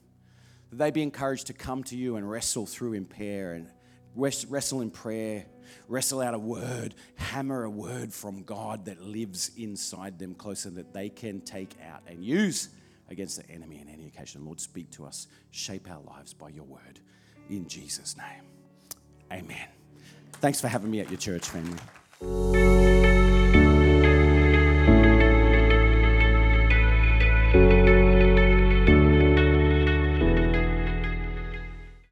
[0.71, 3.69] that they be encouraged to come to you and wrestle through in prayer and
[4.17, 5.47] wrestle in prayer,
[5.89, 10.93] wrestle out a word, hammer a word from God that lives inside them closer that
[10.93, 12.71] they can take out and use
[13.09, 14.45] against the enemy in any occasion.
[14.45, 17.01] Lord, speak to us, shape our lives by your word.
[17.49, 18.45] In Jesus' name,
[19.33, 19.69] amen.
[20.35, 22.90] Thanks for having me at your church, family.